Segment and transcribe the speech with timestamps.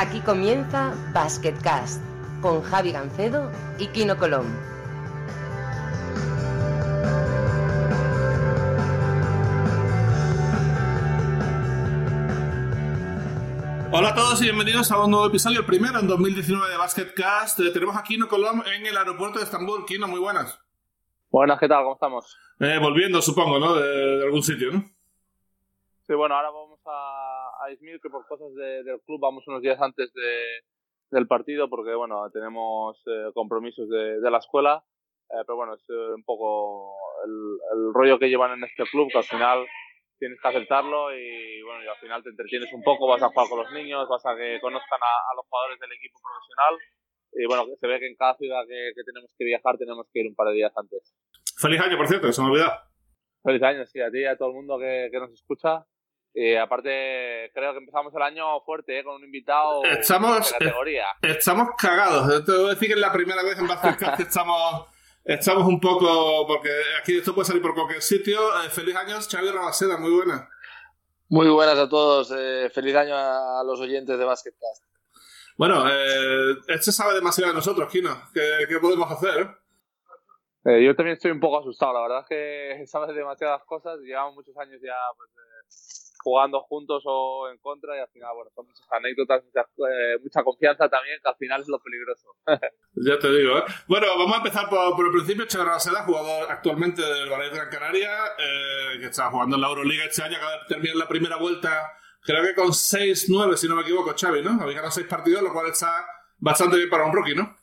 [0.00, 2.00] Aquí comienza Basketcast
[2.40, 3.50] con Javi Gancedo
[3.80, 4.46] y Kino Colón.
[13.90, 17.58] Hola a todos y bienvenidos a un nuevo episodio, el primero en 2019 de Basketcast.
[17.58, 19.84] Eh, tenemos a Kino Colón en el aeropuerto de Estambul.
[19.84, 20.60] Kino, muy buenas.
[21.28, 21.82] Buenas, ¿qué tal?
[21.82, 22.38] ¿Cómo estamos?
[22.60, 23.74] Eh, volviendo, supongo, ¿no?
[23.74, 24.84] De, de algún sitio, ¿no?
[26.06, 27.17] Sí, bueno, ahora vamos a,
[27.68, 30.40] a Izmir, que por cosas de- del club vamos unos días antes de,
[31.10, 34.82] del partido, porque, bueno, tenemos eh, compromisos de, de la escuela.
[35.30, 37.32] Eh, pero bueno, es eh, un poco el,
[37.78, 39.66] el rollo que llevan en este club, que al final
[40.18, 43.48] tienes que aceptarlo y, bueno, y al final te entretienes un poco, vas a jugar
[43.48, 46.74] con los niños, vas a que conozcan a, a los jugadores del equipo profesional.
[47.32, 50.08] Y bueno, que se ve que en cada ciudad que, que tenemos que viajar tenemos
[50.10, 51.14] que ir un par de días antes.
[51.60, 52.72] Feliz año, por cierto, se me olvidado.
[53.44, 55.84] Feliz año, sí, a ti y a todo el mundo que, que nos escucha.
[56.34, 59.04] Y aparte, creo que empezamos el año fuerte, ¿eh?
[59.04, 61.06] con un invitado Estamos- de categoría.
[61.22, 62.44] Estamos cagados.
[62.44, 64.86] Te voy a decir que es la primera vez en Basketcast que estamos,
[65.24, 66.46] estamos un poco...
[66.46, 68.38] Porque aquí esto puede salir por cualquier sitio.
[68.62, 70.48] Eh, feliz año, Xavi Rabaseda, muy buena.
[71.30, 74.84] Muy buenas a todos, eh, feliz año a los oyentes de Basketcast.
[75.56, 78.16] Bueno, eh, este sabe demasiado de nosotros, Kino.
[78.32, 79.40] ¿Qué, qué podemos hacer?
[79.42, 79.48] eh?
[80.64, 83.98] Eh, yo también estoy un poco asustado, la verdad es que sabes demasiadas cosas.
[84.00, 85.57] Llevamos muchos años ya pues, eh,
[86.28, 90.44] jugando juntos o en contra y al final, bueno, son muchas anécdotas, muchas, eh, mucha
[90.44, 92.28] confianza también, que al final es lo peligroso.
[93.00, 93.62] Ya te digo, ¿eh?
[93.86, 95.46] Bueno, vamos a empezar por, por el principio.
[95.64, 100.24] Rabaseda, jugador actualmente del de Gran Canaria, eh, que está jugando en la Euroliga este
[100.24, 104.12] año, acaba de terminar la primera vuelta, creo que con 6-9, si no me equivoco,
[104.18, 104.60] Xavi, ¿no?
[104.60, 106.04] Habéis ganado 6 partidos, lo cual está
[106.38, 107.56] bastante bien para un rookie, ¿no?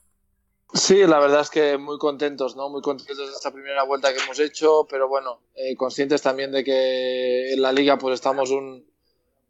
[0.76, 2.70] Sí, la verdad es que muy contentos, ¿no?
[2.70, 6.66] Muy contentos de esta primera vuelta que hemos hecho, pero bueno, eh, conscientes también de
[6.66, 8.86] que en la liga pues estamos un,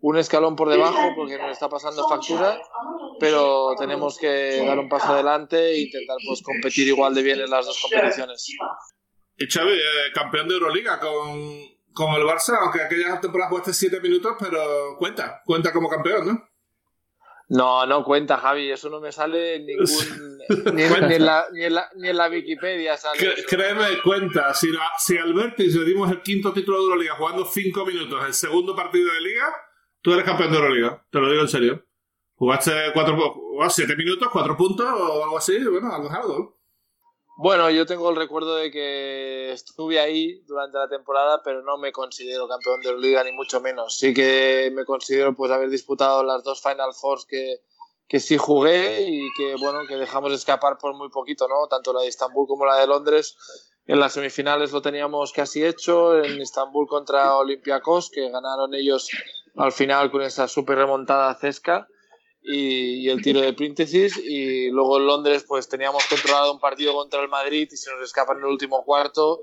[0.01, 2.61] un escalón por debajo porque nos está pasando factura,
[3.19, 7.49] pero tenemos que dar un paso adelante e intentar pues competir igual de bien en
[7.49, 8.45] las dos competiciones.
[9.37, 11.41] Y Xavi, eh, campeón de Euroliga con,
[11.91, 16.54] con el Barça, aunque aquella temporada jugaste 7 minutos, pero cuenta, cuenta como campeón, ¿no?
[17.47, 19.85] No, no cuenta, Javi, eso no me sale en ningún...
[20.75, 24.53] ni, en, ni en la, ni, en la, ni en la Wikipedia sale créeme, cuenta,
[24.53, 25.15] si, la- si
[25.79, 29.45] le dimos el quinto título de Euroliga jugando 5 minutos, el segundo partido de liga,
[30.01, 31.85] tú eres campeón de Euroliga, te lo digo en serio.
[32.37, 32.91] Jugaste
[33.69, 36.54] 7 minutos, 4 puntos o algo así, bueno, algo es algo.
[37.37, 41.91] Bueno, yo tengo el recuerdo de que estuve ahí durante la temporada, pero no me
[41.91, 43.97] considero campeón de Euroliga ni mucho menos.
[43.97, 47.61] Sí que me considero pues haber disputado las dos Final Fours que,
[48.07, 51.67] que sí jugué y que bueno que dejamos escapar por muy poquito, ¿no?
[51.67, 53.35] Tanto la de Estambul como la de Londres.
[53.85, 59.09] En las semifinales lo teníamos casi hecho, en Estambul contra Olympiacos, que ganaron ellos
[59.57, 61.87] al final con esa super remontada cesca
[62.47, 66.93] y, y el tiro de Príntesis y luego en Londres pues teníamos controlado un partido
[66.93, 69.41] contra el Madrid y se nos escapa en el último cuarto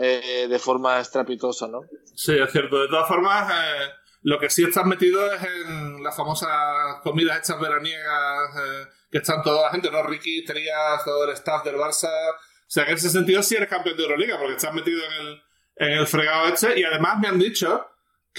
[0.00, 1.80] eh, de forma estrepitosa, ¿no?
[2.14, 2.80] Sí, es cierto.
[2.80, 3.90] De todas formas, eh,
[4.22, 9.42] lo que sí estás metido es en las famosas comidas estas veraniegas eh, que están
[9.42, 10.02] toda la gente, ¿no?
[10.04, 12.10] Ricky, Trías, todo el staff del Barça.
[12.10, 15.26] O sea, que en ese sentido sí eres campeón de Euroliga, porque estás metido en
[15.26, 15.42] el,
[15.76, 16.78] en el fregado este.
[16.78, 17.84] Y además me han dicho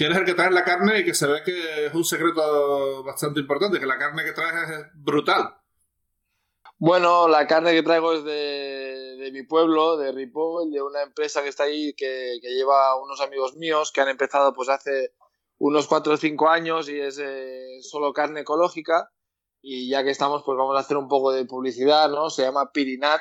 [0.00, 3.04] que eres el que traes la carne y que se ve que es un secreto
[3.04, 5.58] bastante importante, que la carne que traes es brutal.
[6.78, 11.50] Bueno, la carne que traigo es de, mi pueblo, de Ripoll, de una empresa que
[11.50, 15.12] está ahí que, que lleva unos amigos míos que han empezado pues hace
[15.58, 19.10] unos 4 o 5 años y es eh, solo carne ecológica
[19.60, 22.30] y ya que estamos pues vamos a hacer un poco de publicidad, ¿no?
[22.30, 23.20] Se llama Pirinat.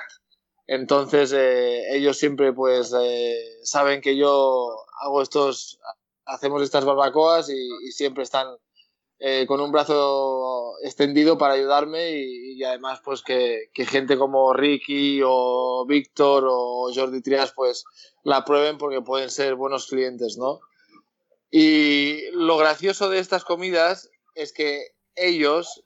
[0.66, 5.78] Entonces eh, ellos siempre pues eh, saben que yo hago estos,
[6.30, 8.48] hacemos estas barbacoas y, siempre están
[9.20, 15.22] eh, con un brazo extendido para ayudarme y, además pues que, que gente como Ricky
[15.26, 17.84] o Víctor o Jordi Trias pues
[18.24, 20.60] la prueben porque pueden ser buenos clientes, ¿no?
[21.52, 25.84] Y lo gracioso de estas comidas es que ellos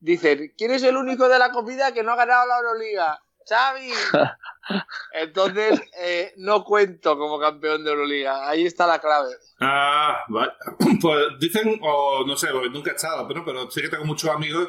[0.00, 3.22] dicen, ¿quién es el único de la comida que no ha ganado la Euroliga?
[3.48, 3.90] ¡Xavi!
[5.12, 8.48] Entonces, eh, no cuento como campeón de Euroliga.
[8.48, 9.30] Ahí está la clave.
[9.60, 10.52] Ah, vale.
[11.00, 14.30] Pues dicen, o no sé, porque nunca he estado, pero, pero sí que tengo muchos
[14.30, 14.68] amigos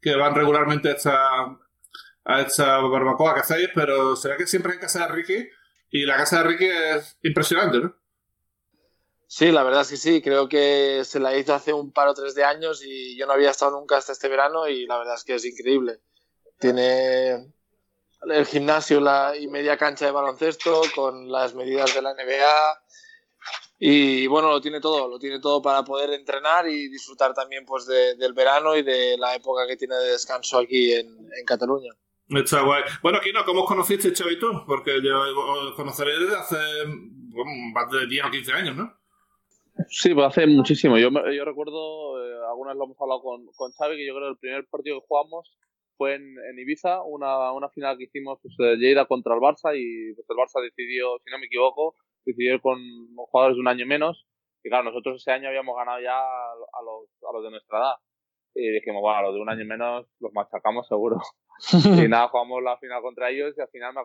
[0.00, 1.42] que van regularmente a esta,
[2.24, 5.48] a esta barbacoa que hacéis, pero se ve que siempre en casa de Ricky
[5.90, 7.96] y la casa de Ricky es impresionante, ¿no?
[9.28, 10.22] Sí, la verdad es que sí.
[10.22, 13.32] Creo que se la hizo hace un par o tres de años y yo no
[13.32, 16.00] había estado nunca hasta este verano y la verdad es que es increíble.
[16.58, 17.52] Tiene
[18.30, 22.82] el gimnasio la, y media cancha de baloncesto con las medidas de la NBA.
[23.78, 27.86] Y bueno, lo tiene todo, lo tiene todo para poder entrenar y disfrutar también pues
[27.86, 31.92] del verano y de la época que tiene de descanso aquí en, en Cataluña.
[32.28, 32.82] Está guay.
[33.02, 34.64] Bueno, Kino, ¿cómo os conociste, Xavi, tú?
[34.66, 36.56] Porque yo os conoceré desde hace
[37.72, 38.92] más de 10 o 15 años, ¿no?
[39.88, 40.98] Sí, pues hace muchísimo.
[40.98, 44.32] Yo, yo recuerdo, eh, algunas lo hemos hablado con, con Xavi, que yo creo que
[44.32, 45.56] el primer partido que jugamos
[45.96, 50.14] fue en, en Ibiza, una, una, final que hicimos pues, Lleida contra el Barça y
[50.14, 51.94] pues, el Barça decidió, si no me equivoco,
[52.24, 52.78] decidió con
[53.16, 54.26] jugadores de un año menos.
[54.62, 57.94] Y claro, nosotros ese año habíamos ganado ya a los, a los de nuestra edad.
[58.54, 61.20] Y dijimos, bueno, a los de un año menos los machacamos seguro.
[62.04, 64.02] y nada, jugamos la final contra ellos y al final me,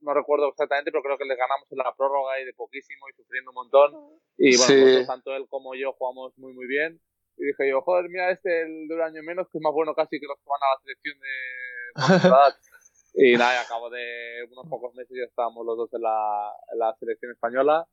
[0.00, 3.14] no recuerdo exactamente, pero creo que les ganamos en la prórroga y de poquísimo y
[3.14, 4.20] sufriendo un montón.
[4.36, 7.00] Y bueno, pues, tanto él como yo jugamos muy, muy bien.
[7.36, 9.94] Y dije yo, joder, mira este, el de un año menos, que es más bueno
[9.94, 12.56] casi que los que van a la selección de...
[13.32, 16.78] y nada, y cabo de unos pocos meses ya estábamos los dos en la, en
[16.78, 17.86] la selección española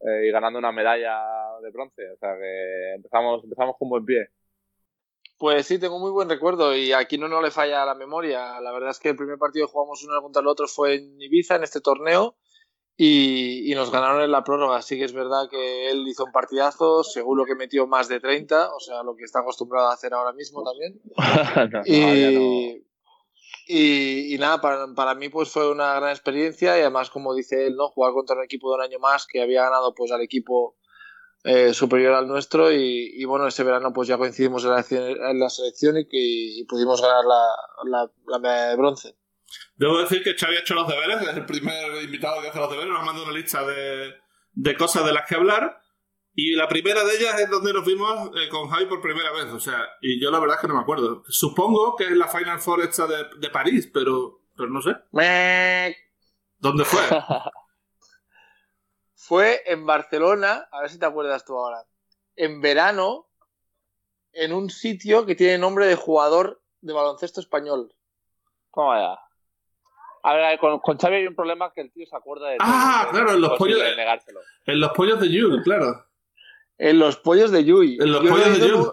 [0.00, 1.18] eh, y ganando una medalla
[1.62, 2.10] de bronce.
[2.10, 4.28] O sea que empezamos, empezamos con buen pie.
[5.38, 8.60] Pues sí, tengo muy buen recuerdo y aquí no, no le falla la memoria.
[8.60, 11.20] La verdad es que el primer partido que jugamos uno contra el otro fue en
[11.20, 12.36] Ibiza, en este torneo,
[12.96, 14.80] y, y, nos ganaron en la prórroga.
[14.82, 18.74] Sí que es verdad que él hizo un partidazo, seguro que metió más de 30,
[18.74, 21.00] o sea, lo que está acostumbrado a hacer ahora mismo también.
[21.72, 22.82] no, y, no.
[23.66, 27.66] y, y, nada, para, para, mí pues fue una gran experiencia y además, como dice
[27.66, 27.88] él, ¿no?
[27.88, 30.76] jugar contra un equipo de un año más que había ganado pues al equipo
[31.46, 34.84] eh, superior al nuestro y, bueno, ese verano pues ya coincidimos en la,
[35.30, 37.44] en la selección y, que, pudimos ganar la,
[37.84, 39.14] la, la, medalla de bronce.
[39.76, 42.70] Debo decir que Xavi ha hecho los deberes, es el primer invitado que hace los
[42.70, 44.14] deberes, nos manda una lista de,
[44.52, 45.80] de cosas de las que hablar
[46.36, 49.46] y la primera de ellas es donde nos vimos eh, con Javi por primera vez,
[49.52, 51.22] o sea, y yo la verdad es que no me acuerdo.
[51.28, 54.96] Supongo que es la Final Four esta de, de París, pero, pero no sé.
[56.58, 57.00] ¿Dónde fue?
[59.14, 61.84] fue en Barcelona, a ver si te acuerdas tú ahora,
[62.34, 63.28] en verano,
[64.32, 67.94] en un sitio que tiene nombre de jugador de baloncesto español.
[68.70, 69.20] ¿Cómo vaya?
[70.26, 72.56] A ver, con, con, Xavi hay un problema que el tío se acuerda de.
[72.58, 73.78] Ah, claro, en los pollos.
[73.78, 74.40] De negárselo.
[74.64, 76.06] En los pollos de Yul, claro.
[76.78, 77.98] En los pollos de Yui.
[78.00, 78.92] En los Yo pollos no de Yul.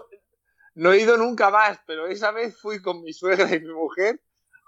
[0.74, 4.20] No he ido nunca más, pero esa vez fui con mi suegra y mi mujer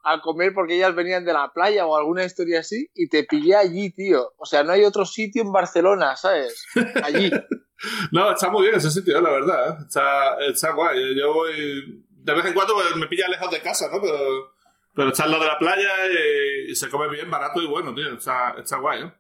[0.05, 3.57] a comer porque ellas venían de la playa o alguna historia así y te pillé
[3.57, 4.33] allí, tío.
[4.39, 6.67] O sea, no hay otro sitio en Barcelona, ¿sabes?
[7.03, 7.31] Allí.
[8.13, 9.69] no, está muy bien ese sitio, la verdad.
[9.69, 9.85] ¿eh?
[9.87, 11.15] Está, está guay.
[11.15, 12.07] Yo voy.
[12.09, 14.01] De vez en cuando me pilla lejos de casa, ¿no?
[14.01, 14.54] Pero,
[14.95, 17.95] pero está al lado de la playa y, y, se come bien, barato y bueno,
[17.95, 18.15] tío.
[18.15, 19.13] Está, está guay, ¿eh?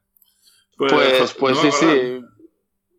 [0.76, 2.20] Pues, pues, pues no sí, sí.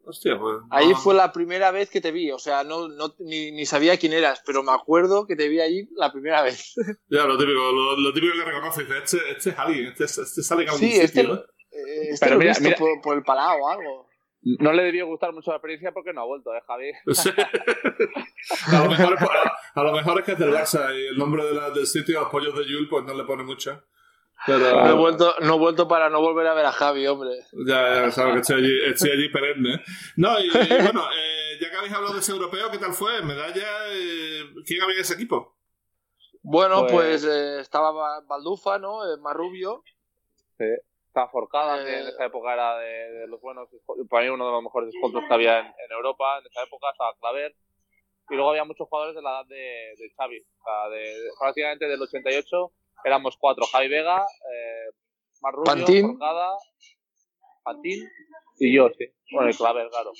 [0.07, 0.57] Hostia, pues.
[0.69, 0.97] Ahí no.
[0.97, 4.13] fue la primera vez que te vi, o sea, no, no ni, ni, sabía quién
[4.13, 6.75] eras, pero me acuerdo que te vi allí la primera vez.
[7.09, 10.63] Ya, lo típico, lo, lo típico que reconoces, este, este es alguien, este, este sale
[10.63, 11.35] en algún sí, sitio, este, ¿no?
[11.35, 12.77] eh, este pero lo mira, visto mira.
[12.77, 14.04] Por, por, el palado o algo.
[14.59, 16.91] No le debió gustar mucho la experiencia porque no ha vuelto, ¿eh, Javi?
[17.13, 17.31] Sí.
[18.75, 21.43] a, lo mejor, a, a, lo mejor es que es del Barça y el nombre
[21.43, 23.83] de la, del sitio, los pollos de Yul, pues no le pone mucho.
[24.45, 27.39] Pero, no, he vuelto, no he vuelto para no volver a ver a Javi, hombre.
[27.65, 29.81] Ya, ya sabes que estoy allí, estoy allí perenne.
[30.17, 33.23] No, y, y bueno, eh, ya que habéis hablado de ese europeo, ¿qué tal fue?
[33.23, 33.67] ¿Medalla?
[33.89, 35.55] Eh, ¿Quién había en ese equipo?
[36.43, 39.11] Bueno, pues, pues eh, estaba Baldufa, ¿no?
[39.11, 39.83] Eh, Marrubio.
[40.59, 40.65] Sí.
[41.15, 43.69] Estaba Forcada, que en esa época era de, de, los buenos,
[44.09, 46.39] para mí uno de los mejores escoltos que había en, en, Europa.
[46.39, 47.55] En esa época estaba Claver.
[48.29, 50.39] Y luego había muchos jugadores de la edad de, de Xavi.
[50.41, 52.71] O sea, de, prácticamente del 88
[53.05, 54.91] éramos cuatro, Javi Vega, eh,
[55.41, 56.07] Marrubio, Pantín.
[56.09, 56.57] Forcada,
[57.63, 58.09] Pantín
[58.59, 59.05] y yo, sí.
[59.31, 60.11] Bueno, y Claver, claro.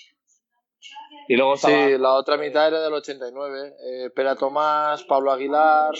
[1.27, 3.73] Y luego estaba, Sí, la otra mitad era del 89.
[3.85, 5.93] Eh, Pera Tomás, Pablo Aguilar.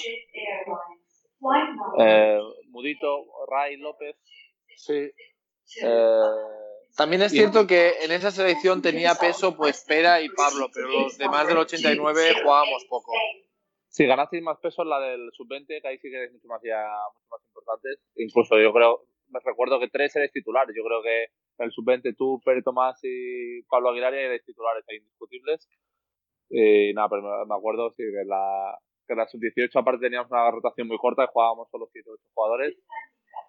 [1.99, 4.15] Eh, Mudito, Ray López.
[4.75, 5.11] Sí.
[5.81, 6.19] Eh,
[6.95, 11.17] También es cierto que en esa selección tenía peso pues Pera y Pablo, pero los
[11.17, 13.11] demás del 89 jugábamos poco.
[13.89, 16.61] Sí, ganasteis más peso en la del sub-20, que ahí sí que eres mucho más,
[16.61, 18.03] ya, mucho más importantes.
[18.17, 20.75] Incluso yo creo, me recuerdo que tres eres titulares.
[20.75, 24.97] Yo creo que en el sub-20 tú, Pere Tomás y Pablo Aguilar eres titulares ahí
[24.97, 25.69] indiscutibles.
[26.49, 28.77] Y nada, pero me acuerdo sí, que la,
[29.07, 32.75] que la sub-18 aparte teníamos una rotación muy corta y jugábamos solo 7 8 jugadores.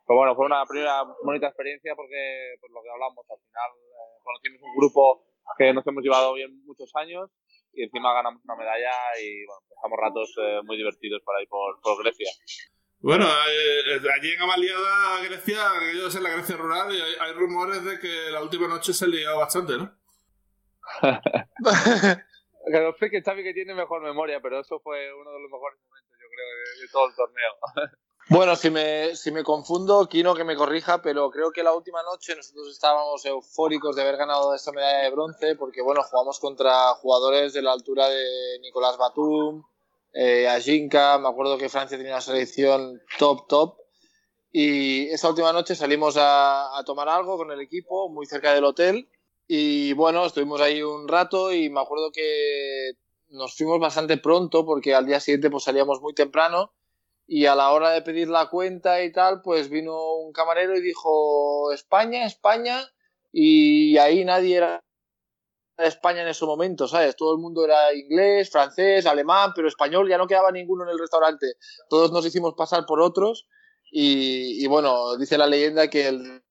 [0.07, 4.23] Pero bueno, fue una primera bonita experiencia porque, por lo que hablamos, al final eh,
[4.23, 5.27] conocimos un grupo
[5.59, 7.31] que nos hemos llevado bien muchos años
[7.73, 11.81] y encima ganamos una medalla y bueno, pasamos ratos eh, muy divertidos por ahí por,
[11.81, 12.31] por Grecia.
[13.01, 15.59] Bueno, eh, allí en Amaliada, Grecia,
[15.95, 19.09] yo sé la Grecia rural, y hay, hay, rumores de que la última noche se
[19.09, 19.93] lió bastante, ¿no?
[21.03, 25.51] que no sé que Xavi que tiene mejor memoria, pero eso fue uno de los
[25.51, 27.53] mejores momentos, yo creo, de, de todo el torneo.
[28.28, 32.02] Bueno, si me, si me confundo, Kino que me corrija, pero creo que la última
[32.02, 36.88] noche nosotros estábamos eufóricos de haber ganado esta medalla de bronce, porque bueno, jugamos contra
[36.95, 39.62] jugadores de la altura de Nicolás Batum,
[40.12, 43.76] eh, Ajinka, me acuerdo que Francia tenía una selección top, top,
[44.50, 48.64] y esa última noche salimos a, a tomar algo con el equipo, muy cerca del
[48.64, 49.09] hotel,
[49.47, 52.90] y bueno, estuvimos ahí un rato y me acuerdo que
[53.28, 56.73] nos fuimos bastante pronto, porque al día siguiente pues salíamos muy temprano,
[57.26, 60.80] y a la hora de pedir la cuenta y tal, pues vino un camarero y
[60.80, 62.88] dijo España, España,
[63.33, 64.85] y ahí nadie era
[65.76, 67.16] de España en ese momento, ¿sabes?
[67.16, 70.99] Todo el mundo era inglés, francés, alemán, pero español, ya no quedaba ninguno en el
[70.99, 71.54] restaurante.
[71.88, 73.47] Todos nos hicimos pasar por otros
[73.90, 76.42] y, bueno, dice la leyenda que el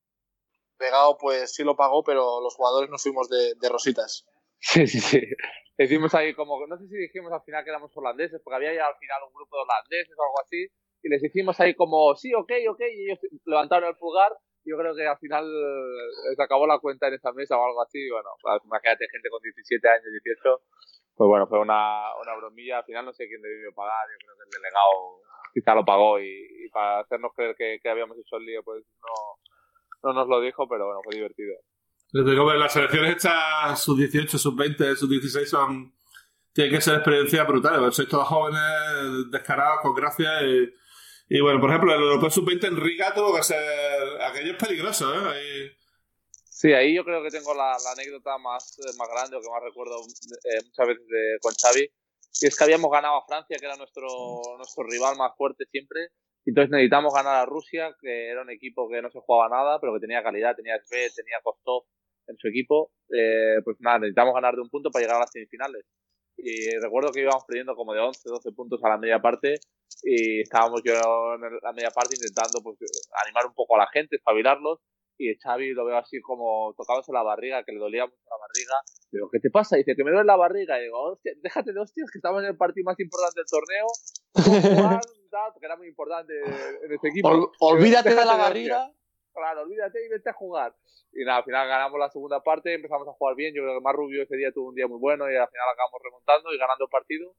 [0.77, 4.25] pegado pues sí lo pagó, pero los jugadores nos fuimos de rositas.
[4.65, 5.21] Sí, sí, sí.
[5.77, 8.87] Decimos ahí como, no sé si dijimos al final que éramos holandeses, porque había ya
[8.87, 10.67] al final un grupo de holandeses o algo así,
[11.03, 14.31] y les hicimos ahí como, sí, ok, ok, y ellos levantaron el pulgar.
[14.65, 15.45] Yo creo que al final
[16.35, 17.99] se acabó la cuenta en esa mesa o algo así.
[17.99, 20.61] Y bueno, pues, imagínate gente con 17 años, 18.
[21.13, 22.79] Pues bueno, fue una, una bromilla.
[22.79, 24.07] Al final no sé quién debió pagar.
[24.09, 25.21] Yo creo que el delegado
[25.53, 28.83] quizá lo pagó y, y para hacernos creer que, que, habíamos hecho el lío, pues
[28.97, 31.53] no, no nos lo dijo, pero bueno, fue divertido.
[32.17, 35.93] Las selecciones estas, sus 18, sus 20, sus 16 son.
[36.53, 37.93] Tienen que ser experiencias brutales.
[37.93, 40.31] Sois todos jóvenes, descarados, con gracia.
[41.27, 43.59] Y, bueno, por ejemplo, el Europeo Sub-20 en Riga tuvo que ser.
[44.21, 45.27] Aquello es peligroso, ¿eh?
[45.27, 45.71] Ahí...
[46.45, 49.97] Sí, ahí yo creo que tengo la, anécdota más, más grande o que más recuerdo
[49.99, 51.83] eh, muchas veces de, con Xavi.
[52.39, 54.07] Y es que habíamos ganado a Francia, que era nuestro,
[54.55, 56.07] nuestro rival más fuerte siempre.
[56.45, 59.81] Y entonces necesitamos ganar a Rusia, que era un equipo que no se jugaba nada,
[59.81, 61.83] pero que tenía calidad, tenía SV, tenía Kostov
[62.27, 62.91] en su equipo.
[63.09, 65.85] Eh, pues nada, necesitamos ganar de un punto para llegar a las semifinales.
[66.37, 69.55] Y recuerdo que íbamos perdiendo como de 11, 12 puntos a la media parte
[70.03, 72.77] y estábamos yo en la media parte intentando pues
[73.25, 74.79] animar un poco a la gente, espabilarlos
[75.17, 78.75] y Xavi lo veo así como tocándose la barriga, que le dolía mucho la barriga.
[79.11, 79.77] Digo, ¿qué te pasa?
[79.77, 80.79] dice que me duele la barriga.
[80.79, 83.87] Y digo, hostia, déjate de hostias, que estamos en el partido más importante del torneo.
[84.83, 85.01] Jugar,
[85.31, 86.33] tal, porque era muy importante
[86.83, 87.29] en este equipo.
[87.29, 88.91] Ol, olvídate de la barriga.
[89.33, 90.75] Claro, olvídate y vete a jugar.
[91.15, 93.55] Y nada, al final ganamos la segunda parte, empezamos a jugar bien.
[93.55, 95.67] Yo creo que más Rubio ese día tuvo un día muy bueno y al final
[95.71, 97.33] acabamos remontando y ganando el partido.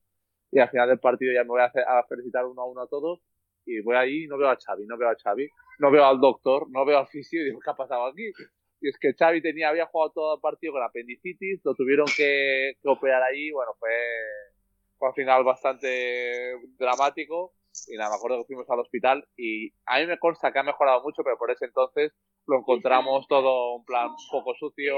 [0.50, 3.20] Y al final del partido ya me voy a, felicitar uno a uno a todos.
[3.66, 5.48] Y voy ahí y no veo a Xavi, no veo a Xavi,
[5.80, 8.32] no veo al doctor, no veo al fisio y digo, ¿qué ha pasado aquí?
[8.80, 12.74] Y es que Xavi tenía, había jugado todo el partido con apendicitis, lo tuvieron que,
[12.80, 13.90] que operar ahí, bueno, fue,
[14.98, 17.52] fue al final bastante dramático.
[17.88, 20.62] Y nada, me acuerdo que fuimos al hospital y a mí me consta que ha
[20.62, 22.12] mejorado mucho, pero por ese entonces
[22.46, 24.96] lo encontramos todo un plan un poco sucio,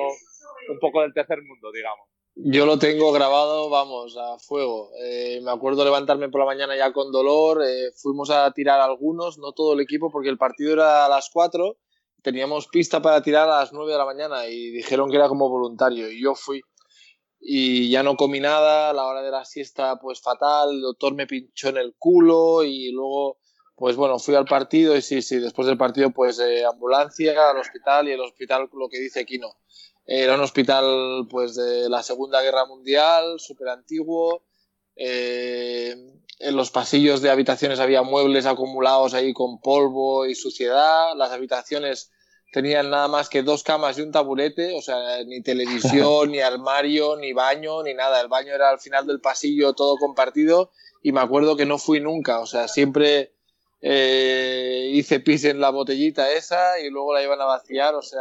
[0.70, 2.06] un poco del tercer mundo, digamos.
[2.40, 4.90] Yo lo tengo grabado, vamos, a fuego.
[5.02, 7.64] Eh, me acuerdo levantarme por la mañana ya con dolor.
[7.66, 11.30] Eh, fuimos a tirar algunos, no todo el equipo, porque el partido era a las
[11.32, 11.76] 4.
[12.22, 15.48] Teníamos pista para tirar a las 9 de la mañana y dijeron que era como
[15.48, 16.08] voluntario.
[16.12, 16.60] Y yo fui.
[17.40, 18.92] Y ya no comí nada.
[18.92, 20.70] La hora de la siesta, pues fatal.
[20.70, 23.38] El doctor me pinchó en el culo y luego,
[23.76, 24.96] pues bueno, fui al partido.
[24.96, 26.40] Y sí, sí, después del partido, pues
[26.70, 29.56] ambulancia al hospital y el hospital lo que dice Kino.
[30.10, 34.42] Era un hospital pues de la Segunda Guerra Mundial, súper antiguo.
[34.96, 35.94] Eh,
[36.38, 41.14] en los pasillos de habitaciones había muebles acumulados ahí con polvo y suciedad.
[41.14, 42.10] Las habitaciones
[42.52, 47.16] tenían nada más que dos camas y un taburete, o sea, ni televisión, ni armario,
[47.16, 48.20] ni baño, ni nada.
[48.20, 50.70] El baño era al final del pasillo todo compartido
[51.02, 53.32] y me acuerdo que no fui nunca, o sea, siempre
[53.80, 58.20] eh, hice pis en la botellita esa y luego la iban a vaciar, o sea,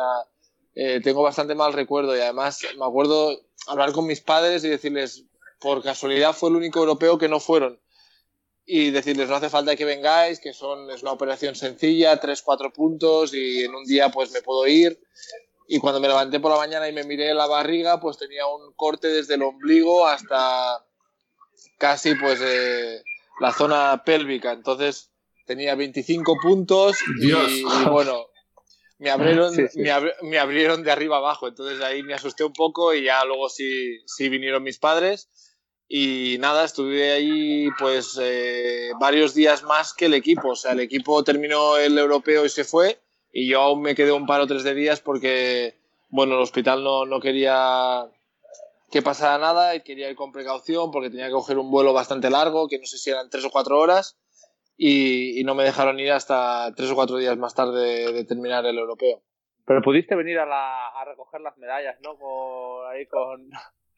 [0.76, 5.26] eh, tengo bastante mal recuerdo y además me acuerdo hablar con mis padres y decirles,
[5.60, 7.80] por casualidad fue el único europeo que no fueron.
[8.70, 12.72] Y decirles, no hace falta que vengáis, que son, es una operación sencilla, tres, cuatro
[12.74, 15.00] puntos y en un día pues me puedo ir.
[15.70, 18.74] Y cuando me levanté por la mañana y me miré la barriga, pues tenía un
[18.74, 20.86] corte desde el ombligo hasta
[21.78, 23.04] casi pues eh,
[23.40, 24.52] la zona pélvica.
[24.52, 25.12] Entonces
[25.46, 28.28] tenía 25 puntos y, y bueno,
[29.00, 29.80] me abrieron, sí, sí.
[29.80, 33.24] Me, abri me, abrieron de arriba abajo, entonces ahí me asusté un poco y ya
[33.26, 35.30] luego sí, sí vinieron mis padres
[35.88, 40.82] y nada, estuve ahí pues eh, varios días más que el equipo, o sea, el
[40.82, 43.00] equipo terminó el europeo y se fue
[43.32, 45.78] y yo aún me quedé un par o tres de días porque,
[46.10, 48.10] bueno, el hospital no, no quería
[48.92, 52.30] que pasara nada y quería ir con precaución porque tenía que coger un vuelo bastante
[52.30, 54.18] largo, que no sé si eran tres o cuatro horas
[54.78, 58.66] y, y, no me dejaron ir hasta tres o cuatro días más tarde de terminar
[58.66, 59.22] el europeo.
[59.66, 62.18] Pero pudiste venir a, la, a recoger las medallas, ¿no?
[62.18, 63.50] Con, ahí con...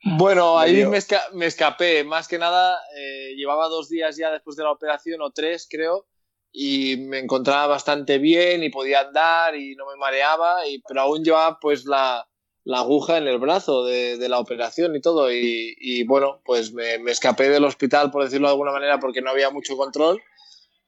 [0.03, 2.03] Bueno, ahí me, esca me, escapé.
[2.03, 6.07] Más que nada, eh, llevaba dos días ya después de la operación, o tres creo,
[6.51, 11.23] y me encontraba bastante bien y podía andar y no me mareaba, y, pero aún
[11.23, 12.27] llevaba pues la,
[12.63, 15.31] la aguja en el brazo de, de la operación y todo.
[15.31, 19.21] Y, y bueno, pues me, me, escapé del hospital, por decirlo de alguna manera, porque
[19.21, 20.21] no había mucho control.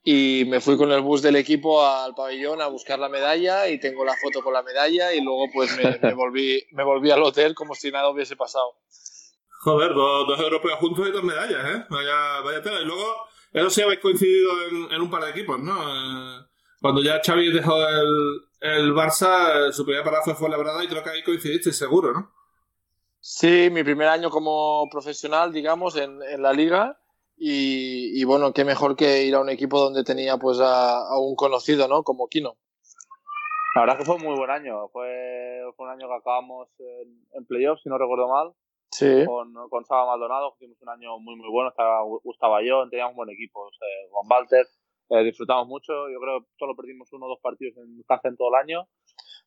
[0.03, 3.79] Y me fui con el bus del equipo al pabellón a buscar la medalla y
[3.79, 7.21] tengo la foto con la medalla y luego pues me, me volví, me volví al
[7.21, 8.77] hotel como si nada hubiese pasado.
[9.63, 11.85] Joder, dos, dos europeos juntos y dos medallas, ¿eh?
[11.87, 12.81] Vaya, vaya tela.
[12.81, 13.15] Y luego
[13.53, 15.73] eso sí habéis coincidido en, en un par de equipos, ¿no?
[15.73, 16.45] Eh,
[16.79, 21.11] cuando ya Xavi dejó el, el Barça, su primera parada fue Labrada y creo que
[21.11, 22.33] ahí coincidiste seguro, ¿no?
[23.19, 26.99] Sí, mi primer año como profesional, digamos, en, en la liga.
[27.43, 31.17] Y, y, bueno, qué mejor que ir a un equipo donde tenía pues a, a
[31.17, 32.03] un conocido, ¿no?
[32.03, 32.55] Como Kino.
[33.73, 34.89] La verdad que fue un muy buen año.
[34.89, 38.53] Fue, fue un año que acabamos en, en playoffs, si no recuerdo mal.
[38.91, 39.25] Sí.
[39.25, 41.69] Con, con Saba Maldonado, hicimos un año muy, muy bueno.
[41.69, 43.61] Estaba Gustavo yo, teníamos un buen equipo.
[43.61, 44.67] O sea, con Walter,
[45.09, 45.93] eh, disfrutamos mucho.
[46.09, 48.87] Yo creo que solo perdimos uno o dos partidos en casa en todo el año.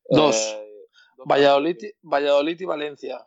[0.09, 0.53] Dos.
[0.53, 1.77] Eh, dos Valladolid.
[2.03, 3.25] Valladolid y Valencia.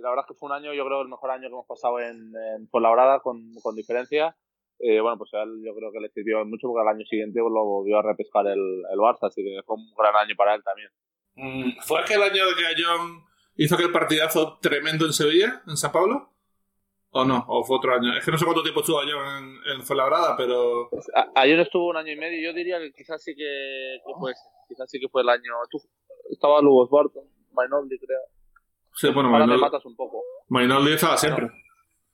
[0.00, 2.00] La verdad es que fue un año, yo creo, el mejor año que hemos pasado
[2.00, 4.36] en, en Fuenlabrada, con, con diferencia.
[4.78, 7.64] Eh, bueno, pues él yo creo que le sirvió mucho porque al año siguiente lo
[7.64, 10.90] volvió a repescar el, el Barça, así que fue un gran año para él también.
[11.34, 13.24] Mm, ¿Fue aquel año que John
[13.56, 16.32] hizo aquel partidazo tremendo en Sevilla, en San Pablo?
[17.10, 17.44] ¿O no?
[17.48, 18.16] ¿O fue otro año?
[18.16, 20.90] Es que no sé cuánto tiempo estuvo John en, en Fuenlabrada, pero...
[21.34, 22.50] Ayer estuvo un año y medio.
[22.50, 24.42] Yo diría que quizás sí que, que fue ese.
[24.68, 25.54] Quizás sí que fue el año...
[25.70, 25.78] Tú,
[26.30, 28.20] estaba Lugos Barton, Mainoldi, creo.
[28.98, 30.24] Sí, bueno, Ahora Mainoldi, me matas un poco.
[30.48, 31.46] Mainoldi estaba siempre.
[31.46, 31.62] Bueno,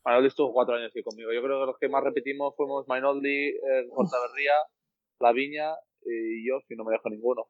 [0.05, 1.33] Mainoldi estuvo cuatro años aquí conmigo.
[1.33, 4.53] Yo creo que los que más repetimos fuimos Mainoldi, eh, Cortaverría,
[5.19, 5.73] La Viña
[6.05, 7.47] y yo, si no me dejo ninguno.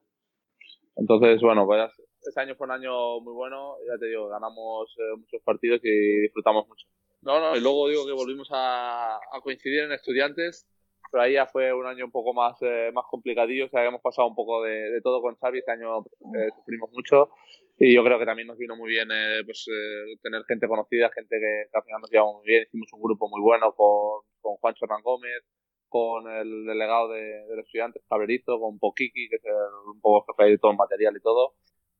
[0.95, 1.91] Entonces, bueno, pues
[2.23, 3.75] ese año fue un año muy bueno.
[3.89, 6.87] Ya te digo, ganamos eh, muchos partidos y disfrutamos mucho.
[7.23, 10.69] No, no, y luego digo que volvimos a, a coincidir en estudiantes,
[11.11, 14.03] pero ahí ya fue un año un poco más, eh, más complicadillo, o sea, habíamos
[14.03, 17.31] pasado un poco de, de todo con Xavi, este año eh, sufrimos mucho
[17.77, 21.11] y yo creo que también nos vino muy bien eh, pues eh, tener gente conocida,
[21.15, 24.57] gente que, al final nos llevamos muy bien, hicimos un grupo muy bueno con, con
[24.57, 25.43] Juancho Hernán Gómez,
[25.89, 29.53] con el delegado de, los estudiantes, Cabrerito, con Poquiqui, que es el,
[29.95, 31.55] un poco jefe de todo el material y todo,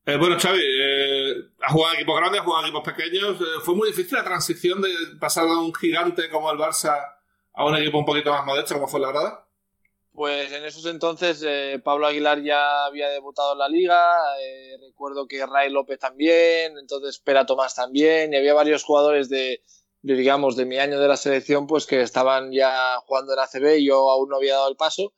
[0.07, 3.41] eh, bueno, Xavi, eh, has jugado equipos grandes, has jugado equipos pequeños.
[3.41, 6.95] Eh, ¿Fue muy difícil la transición de pasar de un gigante como el Barça
[7.53, 9.44] a un equipo un poquito más modesto como fue la Grada?
[10.15, 14.01] Pues en esos entonces eh, Pablo Aguilar ya había debutado en la liga,
[14.41, 19.61] eh, recuerdo que Ray López también, entonces Pera Tomás también, y había varios jugadores de,
[20.03, 23.87] digamos, de mi año de la selección, pues que estaban ya jugando en ACB y
[23.87, 25.11] yo aún no había dado el paso,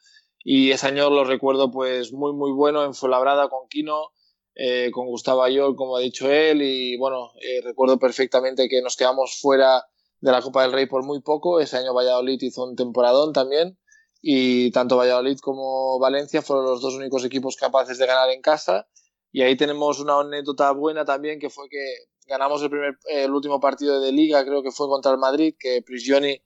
[0.43, 4.13] y ese año lo recuerdo pues muy muy bueno en Fuenlabrada con Quino,
[4.55, 8.95] eh, con Gustavo Ayol, como ha dicho él, y bueno, eh, recuerdo perfectamente que nos
[8.97, 9.86] quedamos fuera
[10.21, 11.60] de la Copa del Rey por muy poco.
[11.60, 13.77] Ese año Valladolid hizo un temporadón también,
[14.21, 18.88] y tanto Valladolid como Valencia fueron los dos únicos equipos capaces de ganar en casa.
[19.32, 21.84] Y ahí tenemos una anécdota buena también, que fue que
[22.27, 25.82] ganamos el, primer, el último partido de liga, creo que fue contra el Madrid, que
[25.82, 26.41] Prigioni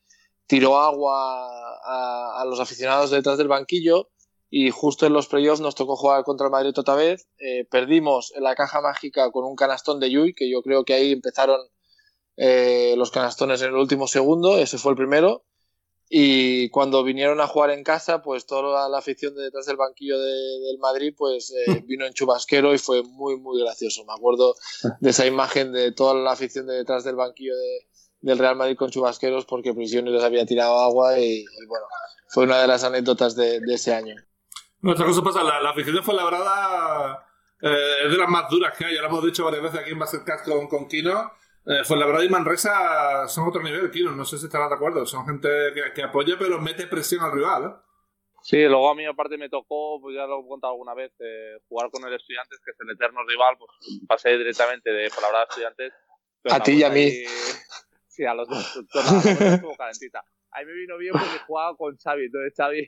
[0.47, 1.47] tiró agua
[1.83, 4.09] a, los aficionados detrás del banquillo
[4.49, 7.25] y justo en los playoffs nos tocó jugar contra el Madrid otra vez.
[7.39, 10.93] Eh, perdimos en la caja mágica con un canastón de Yui, que yo creo que
[10.93, 11.61] ahí empezaron
[12.35, 15.45] eh, los canastones en el último segundo, ese fue el primero.
[16.13, 20.19] Y cuando vinieron a jugar en casa, pues toda la afición de detrás del banquillo
[20.19, 24.03] de, del Madrid, pues eh, vino en chubasquero y fue muy, muy gracioso.
[24.03, 24.53] Me acuerdo
[24.99, 27.87] de esa imagen de toda la afición de detrás del banquillo de,
[28.19, 31.85] del Real Madrid con chubasqueros porque Prisiones les había tirado agua y, y bueno,
[32.27, 34.15] fue una de las anécdotas de, de ese año.
[34.83, 37.25] Otra cosa pasa, la, la afición de Fuenlabrada
[37.61, 39.91] eh, es de las más duras que hay, ya lo hemos dicho varias veces aquí
[39.91, 41.31] en Basketcast con, con Kino.
[41.65, 45.05] Eh, Fuenlabrada y Manresa son otro nivel, Kino, no sé si estarás de acuerdo.
[45.05, 47.91] Son gente que, que apoya pero mete presión al rival, ¿eh?
[48.41, 51.59] Sí, luego a mí aparte me tocó, pues ya lo he contado alguna vez, eh,
[51.69, 53.69] jugar con el Estudiantes, que es el eterno rival, pues
[54.07, 55.93] pasé directamente de Fuenlabrada a Estudiantes.
[56.49, 57.01] A ti y a mí.
[57.01, 57.25] Ahí,
[58.07, 58.77] sí, a los dos.
[58.77, 60.23] estuvo calentita.
[60.49, 62.87] Ahí me vino bien porque jugaba con Xavi, entonces Xavi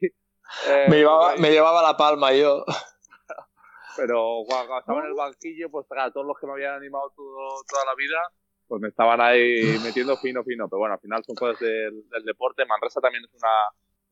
[0.67, 2.65] eh, me, llevaba, me llevaba la palma yo.
[3.95, 7.61] Pero cuando estaba en el banquillo, pues claro, todos los que me habían animado todo,
[7.69, 8.17] toda la vida,
[8.67, 10.67] pues me estaban ahí metiendo fino, fino.
[10.67, 12.65] Pero bueno, al final son cosas del, del deporte.
[12.65, 13.49] Manresa también es una,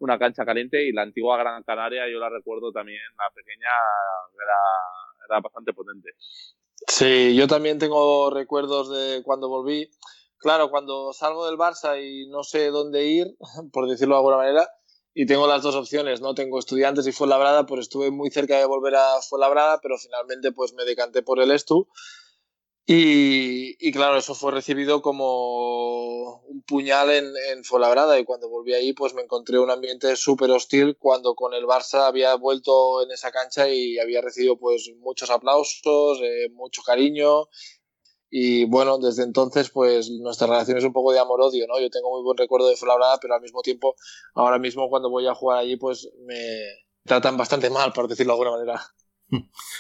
[0.02, 3.70] una cancha caliente y la antigua Gran Canaria, yo la recuerdo también, la pequeña,
[4.36, 6.10] era, era bastante potente.
[6.88, 9.90] Sí, yo también tengo recuerdos de cuando volví.
[10.38, 13.28] Claro, cuando salgo del Barça y no sé dónde ir,
[13.72, 14.68] por decirlo de alguna manera,
[15.14, 16.34] y tengo las dos opciones, ¿no?
[16.34, 20.74] Tengo estudiantes y Fuenlabrada, pues estuve muy cerca de volver a Fuenlabrada, pero finalmente pues
[20.74, 21.88] me decanté por el Estu.
[22.94, 29.14] Y, claro, eso fue recibido como un puñal en, en y cuando volví ahí pues
[29.14, 33.70] me encontré un ambiente súper hostil cuando con el Barça había vuelto en esa cancha
[33.70, 37.48] y había recibido pues muchos aplausos, eh, mucho cariño
[38.30, 41.80] y bueno, desde entonces pues nuestra relación es un poco de amor-odio, ¿no?
[41.80, 43.96] Yo tengo muy buen recuerdo de Fuenlabrada, pero al mismo tiempo
[44.36, 46.66] ahora mismo cuando voy a jugar allí pues me
[47.06, 48.86] tratan bastante mal, por decirlo de alguna manera.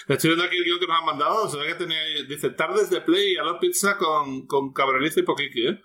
[0.07, 1.47] Estoy viendo aquí el guion que nos han mandado.
[1.49, 5.19] Se ve que tenía, dice tardes de play y a la pizza con, con cabrerizo
[5.19, 5.81] y poquiqui, ¿eh?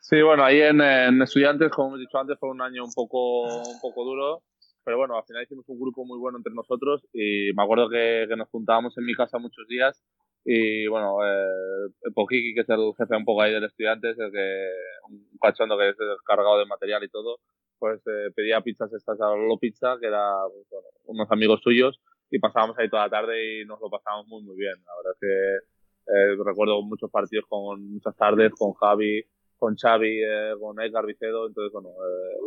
[0.00, 0.80] Sí, bueno, ahí en,
[1.22, 4.42] Estudiantes, como hemos dicho antes, fue un año un poco, un poco duro.
[4.84, 8.26] Pero bueno, al final hicimos un grupo muy bueno entre nosotros y me acuerdo que,
[8.28, 10.00] que nos juntábamos en mi casa muchos días
[10.48, 14.68] y bueno, eh, Poquiqui, que es el jefe un poco ahí del Estudiantes, el que,
[15.08, 17.40] un cachondo que es cargado de material y todo,
[17.78, 20.66] pues eh, pedía pizzas estas a Lolo Pizza, que era pues,
[21.04, 24.56] unos amigos suyos, y pasábamos ahí toda la tarde y nos lo pasábamos muy, muy
[24.56, 24.74] bien.
[24.84, 25.76] La verdad es que
[26.12, 29.24] eh, recuerdo muchos partidos con muchas tardes, con Javi,
[29.58, 32.38] con Xavi, eh, con Edgar Vicedo, entonces bueno, eh,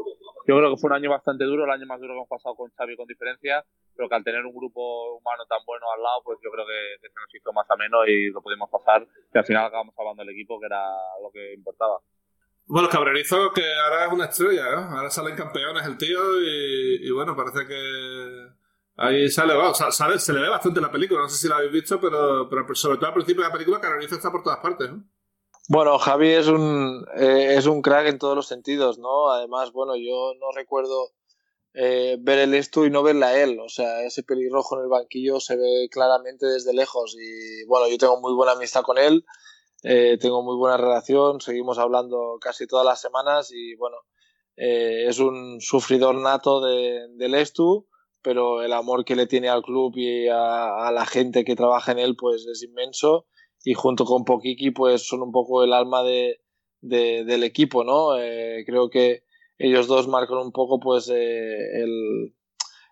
[0.47, 2.55] yo creo que fue un año bastante duro, el año más duro que hemos pasado
[2.55, 3.63] con Xavi con diferencia,
[3.95, 6.99] pero que al tener un grupo humano tan bueno al lado, pues yo creo que,
[7.01, 10.29] se nos hizo más ameno y lo pudimos pasar, que al final acabamos salvando el
[10.29, 10.85] equipo, que era
[11.21, 11.99] lo que importaba.
[12.69, 14.75] Bueno, Cabrerizo que ahora es una estrella, ¿eh?
[14.75, 18.47] Ahora salen campeones el tío y, bueno, parece que
[18.95, 21.99] ahí sale, sale, se le ve bastante la película, no sé si la habéis visto,
[21.99, 25.03] pero, pero sobre todo al principio de la película Cabrerizo está por todas partes, ¿no?
[25.67, 29.31] Bueno, Javi es un, eh, es un crack en todos los sentidos, ¿no?
[29.31, 31.11] Además, bueno, yo no recuerdo
[31.73, 33.59] eh, ver el esto y no verla a él.
[33.59, 37.15] O sea, ese pelirrojo en el banquillo se ve claramente desde lejos.
[37.19, 39.25] Y bueno, yo tengo muy buena amistad con él.
[39.83, 43.95] Eh, tengo muy buena relación, seguimos hablando casi todas las semanas y bueno,
[44.57, 47.87] eh, es un sufridor nato de, del Estu,
[48.21, 51.99] pero el amor que le tiene al club y a, la gente que trabaja en
[51.99, 53.25] él pues es inmenso
[53.63, 56.41] y junto con Pokiki pues son un poco el alma de,
[56.81, 58.17] del equipo, ¿no?
[58.17, 59.23] Eh, creo que
[59.57, 62.35] ellos dos marcan un poco pues el,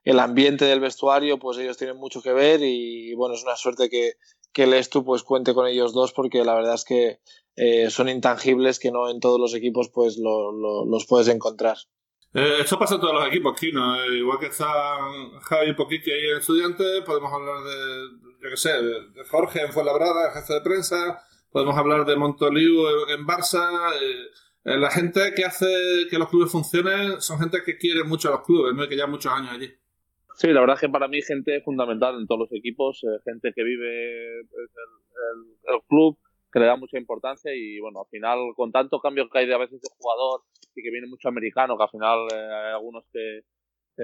[0.04, 3.90] el ambiente del vestuario, pues ellos tienen mucho que ver y bueno, es una suerte
[3.90, 4.14] que,
[4.58, 7.20] que el Estu pues cuente con ellos dos porque la verdad es que
[7.56, 11.78] eh, son intangibles que no en todos los equipos pues los puedes encontrar.
[12.34, 14.02] Eh, esto pasa en todos los equipos aquí, ¿no?
[14.02, 18.10] Eh, igual que están Javi y Poquiqui ahí en Estudiantes, podemos hablar de,
[18.42, 23.28] yo qué sé, de Jorge en Fuenlabrada, jefe de prensa, podemos hablar de Montoliu en
[23.28, 23.70] Barça.
[24.64, 28.42] la gente que hace que los clubes funcionen son gente que quiere mucho a los
[28.42, 28.86] clubes, ¿no?
[28.86, 29.72] Y que lleva muchos años allí.
[30.38, 33.52] Sí, la verdad es que para mí gente fundamental en todos los equipos, eh, gente
[33.56, 34.70] que vive pues,
[35.74, 36.20] el, club,
[36.54, 39.56] que le da mucha importancia y bueno, al final con tanto cambio que hay de
[39.56, 40.42] a veces de jugador
[40.76, 43.42] y que viene mucho americano, que al final eh, hay algunos que,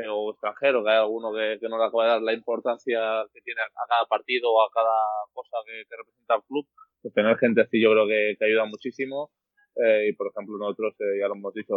[0.09, 2.99] o extranjeros, que hay algunos que, no le acaba de dar la importancia
[3.31, 4.97] que tiene a cada partido o a cada
[5.33, 6.65] cosa que, representa el club,
[6.99, 9.29] pues tener gente así yo creo que, que ayuda muchísimo.
[9.75, 11.75] Eh, y por ejemplo nosotros, ya lo hemos dicho,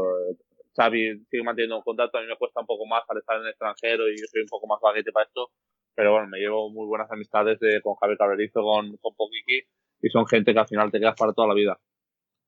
[0.77, 3.43] Xavi sigue manteniendo un contacto, a mí me cuesta un poco más al estar en
[3.43, 5.51] el extranjero y yo soy un poco más baguete para esto,
[5.95, 9.63] pero bueno, me llevo muy buenas amistades de, con Javier Cabrerizo, con, con Poquiqui,
[10.03, 11.81] y son gente que al final te quedas para toda la vida.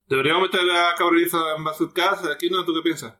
[0.06, 2.26] ¿Deberíamos meter a Cabrerizo en Bazookas?
[2.28, 2.64] ¿Aquí no?
[2.64, 3.14] ¿Tú qué piensas?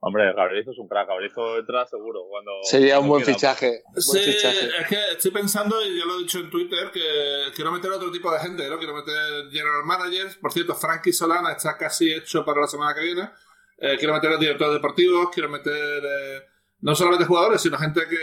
[0.00, 2.24] Hombre, Cabrerizo es un crack, Cabrerizo entra seguro.
[2.28, 3.82] cuando Sería un buen fichaje.
[3.96, 7.90] sí, es que estoy pensando, y ya lo he dicho en Twitter, que quiero meter
[7.90, 8.78] a otro tipo de gente, ¿no?
[8.78, 10.36] Quiero meter general managers.
[10.36, 13.30] Por cierto, Frankie Solana está casi hecho para la semana que viene.
[13.78, 16.42] Eh, quiero meter a directores deportivos, quiero meter eh,
[16.80, 18.18] no solamente jugadores, sino gente que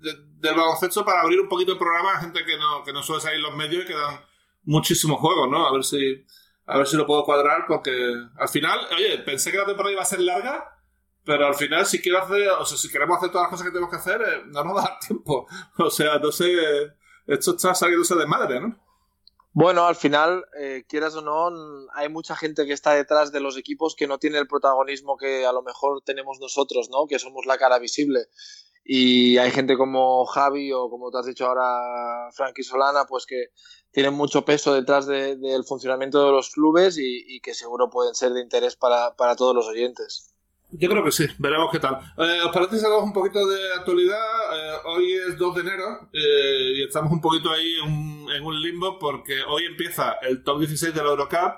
[0.00, 3.22] del baloncesto para abrir un poquito el programa a gente que no, que no suele
[3.22, 4.20] salir los medios y que dan
[4.64, 5.66] muchísimos juegos, ¿no?
[5.66, 6.24] A ver si
[6.66, 7.90] a ver si lo puedo cuadrar porque
[8.36, 10.68] al final, oye, pensé que la temporada iba a ser larga,
[11.24, 13.72] pero al final si quiero hacer, o sea, si queremos hacer todas las cosas que
[13.72, 15.46] tenemos que hacer, eh, no nos va a dar tiempo.
[15.78, 16.52] O sea, no sé,
[17.26, 18.78] esto está saliéndose de madre, ¿no?
[19.60, 21.50] Bueno, al final, eh, quieras o no,
[21.92, 25.46] hay mucha gente que está detrás de los equipos que no tiene el protagonismo que
[25.46, 27.08] a lo mejor tenemos nosotros, ¿no?
[27.08, 28.28] Que somos la cara visible.
[28.84, 33.46] Y hay gente como Javi o como te has dicho ahora Frankie Solana, pues que
[33.90, 38.42] tienen mucho peso detrás del funcionamiento de los clubes y, que seguro pueden ser de
[38.42, 40.37] interés para todos los oyentes.
[40.70, 41.94] Yo creo que sí, veremos qué tal.
[42.18, 44.18] Eh, ¿Os parece que hagamos un poquito de actualidad?
[44.18, 48.98] Eh, hoy es 2 de enero eh, y estamos un poquito ahí en un limbo
[48.98, 51.54] porque hoy empieza el top 16 de la Eurocup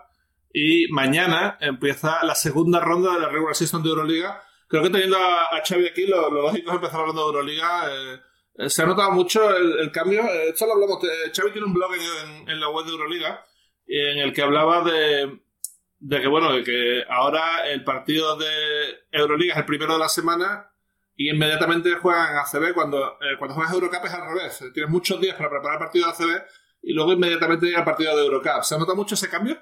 [0.53, 4.43] y mañana empieza la segunda ronda de la regular season de Euroliga.
[4.69, 7.91] Creo que teniendo a, Xavi aquí, lo, lógico es empezar hablando de Euroliga.
[8.59, 10.23] Eh, se ha notado mucho el, cambio.
[10.23, 10.99] esto lo hablamos.
[11.35, 13.45] Xavi tiene un blog en, en la web de Euroliga
[13.91, 15.41] en el que hablaba de
[16.01, 18.49] de que bueno, de que ahora el partido de
[19.13, 20.73] Euroliga es el primero de la semana
[21.15, 24.59] y inmediatamente juegan ACB cuando, eh, cuando juegas Eurocup es al revés.
[24.73, 26.43] Tienes muchos días para preparar el partido de ACB
[26.83, 28.63] y luego inmediatamente llega el partido de Eurocup.
[28.63, 29.59] ¿Se nota mucho ese cambio?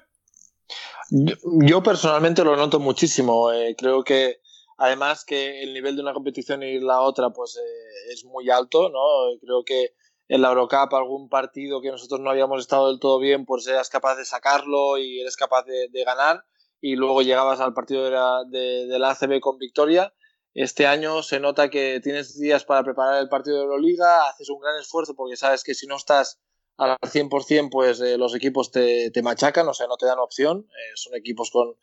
[1.11, 3.51] Yo, personalmente lo noto muchísimo.
[3.51, 4.39] Eh, creo que
[4.77, 8.89] además que el nivel de una competición y la otra pues eh, es muy alto,
[8.89, 9.37] ¿no?
[9.41, 9.95] Creo que
[10.29, 13.89] en la Eurocup algún partido que nosotros no habíamos estado del todo bien, pues eras
[13.89, 16.45] capaz de sacarlo y eres capaz de, ganar
[16.79, 20.13] y luego llegabas al partido de la, de, la ACB con victoria.
[20.53, 24.59] Este año se nota que tienes días para preparar el partido de Euroliga, haces un
[24.59, 26.39] gran esfuerzo porque sabes que si no estás
[26.77, 30.67] al 100% pues eh, los equipos te, te, machacan, o sea, no te dan opción.
[30.69, 31.75] Eh, son equipos con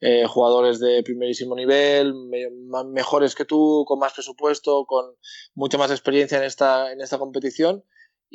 [0.00, 2.14] eh, jugadores de primerísimo nivel,
[2.86, 5.16] mejores que tú, con más presupuesto, con
[5.54, 7.84] mucha más experiencia en esta, en esta competición.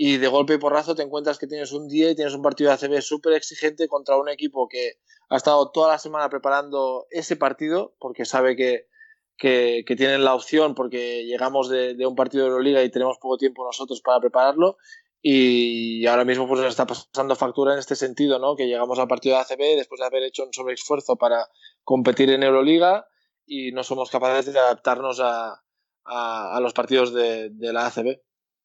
[0.01, 2.69] Y de golpe y porrazo te encuentras que tienes un día y tienes un partido
[2.69, 4.93] de ACB súper exigente contra un equipo que
[5.27, 8.87] ha estado toda la semana preparando ese partido porque sabe que,
[9.35, 13.65] que, tienen la opción porque llegamos de, un partido de Euroliga y tenemos poco tiempo
[13.65, 14.77] nosotros para prepararlo
[15.21, 18.55] y ahora mismo pues nos está pasando factura en este sentido, ¿no?
[18.55, 21.45] Que llegamos al partido de ACB después de haber hecho un sobreesfuerzo para
[21.83, 23.05] competir en Euroliga
[23.45, 25.61] y no somos capaces de adaptarnos a,
[26.05, 28.21] a, los partidos de, de, la ACB.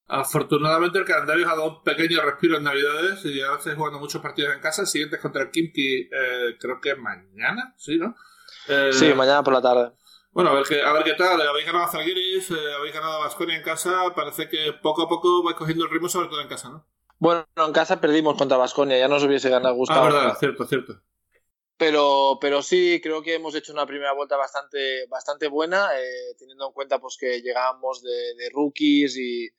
[0.07, 4.21] Afortunadamente el calendario ha dado un pequeño respiro en Navidades y ya estáis jugando muchos
[4.21, 4.83] partidos en casa.
[4.83, 8.15] El siguiente es contra el Kimki, eh, creo que mañana, ¿sí, no?
[8.67, 9.91] Eh, sí, mañana por la tarde.
[10.31, 11.41] Bueno, a ver qué, a ver qué tal.
[11.41, 14.13] Habéis ganado a Zalgiris, eh, habéis ganado a Basconia en casa.
[14.15, 16.85] Parece que poco a poco vais cogiendo el ritmo, sobre todo en casa, ¿no?
[17.17, 20.01] Bueno, en casa perdimos contra Basconia, ya nos hubiese ganado gustado.
[20.01, 21.01] Ah, verdad, cierto, cierto.
[21.77, 26.67] Pero, pero sí, creo que hemos hecho una primera vuelta bastante, bastante buena, eh, teniendo
[26.67, 29.49] en cuenta pues, que llegábamos de, de rookies y,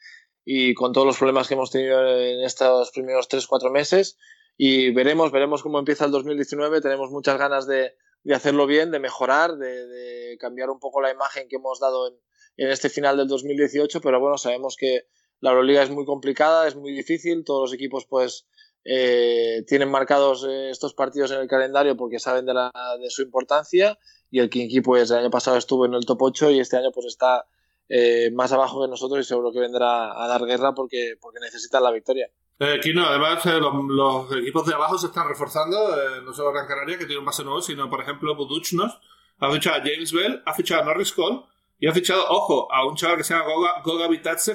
[0.46, 4.16] y, con todos los problemas que hemos tenido en estos primeros 3-4 meses.
[4.56, 6.80] Y veremos, veremos cómo empieza el 2019.
[6.80, 11.48] Tenemos muchas ganas de, de hacerlo bien, de mejorar, de, cambiar un poco la imagen
[11.48, 12.14] que hemos dado en,
[12.56, 15.06] en, este final del 2018, pero bueno, sabemos que
[15.40, 18.46] la Euroliga es muy complicada, es muy difícil, todos los equipos pues
[18.88, 23.22] eh, tienen marcados eh, estos partidos en el calendario porque saben de, la, de su
[23.22, 23.98] importancia
[24.30, 26.92] y el Kinky pues el año pasado estuvo en el top 8 y este año
[26.92, 27.46] pues está
[27.88, 31.82] eh, más abajo que nosotros y seguro que vendrá a dar guerra porque, porque necesitan
[31.82, 32.28] la victoria.
[32.58, 36.52] Eh, Kino, además, eh, los, los, equipos de abajo se están reforzando, eh, no solo
[36.52, 38.98] Gran Canaria, que tiene un base nuevo, sino, por ejemplo, Buduchnos
[39.38, 41.40] ha fichado a James Bell, ha fichado a Norris Cole
[41.78, 44.08] y ha fichado, ojo, a un chaval que se llama Goga, Goga